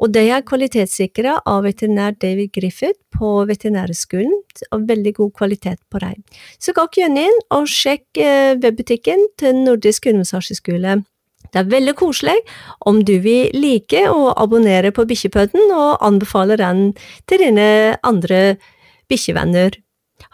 og 0.01 0.13
de 0.15 0.25
er 0.33 0.45
kvalitetssikra 0.47 1.37
av 1.49 1.65
veterinær 1.69 2.17
David 2.21 2.55
Griffith 2.57 2.99
på 3.17 3.45
Veterinærskolen, 3.49 4.33
og 4.73 4.89
veldig 4.89 5.15
god 5.21 5.33
kvalitet 5.37 5.81
på 5.93 6.01
dem. 6.03 6.23
Så 6.59 6.75
gå 6.77 6.87
gjerne 6.97 7.27
inn 7.29 7.41
og 7.53 7.69
sjekk 7.69 8.21
eh, 8.21 8.57
webbutikken 8.61 9.27
til 9.41 9.61
Nordisk 9.67 10.09
hundemassasjeskole. 10.09 11.03
Det 11.51 11.59
er 11.59 11.71
veldig 11.73 11.97
koselig 11.99 12.37
om 12.87 13.03
du 13.05 13.17
vil 13.25 13.51
like 13.57 14.05
å 14.09 14.31
abonnere 14.39 14.93
på 14.95 15.07
Bikkjepodden 15.11 15.75
og 15.75 15.99
anbefale 16.07 16.57
den 16.61 16.93
til 17.29 17.43
dine 17.43 17.99
andre 18.07 18.57
bikkjevenner. 19.11 19.81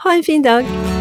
Ha 0.05 0.14
en 0.18 0.26
fin 0.26 0.44
dag! 0.44 0.95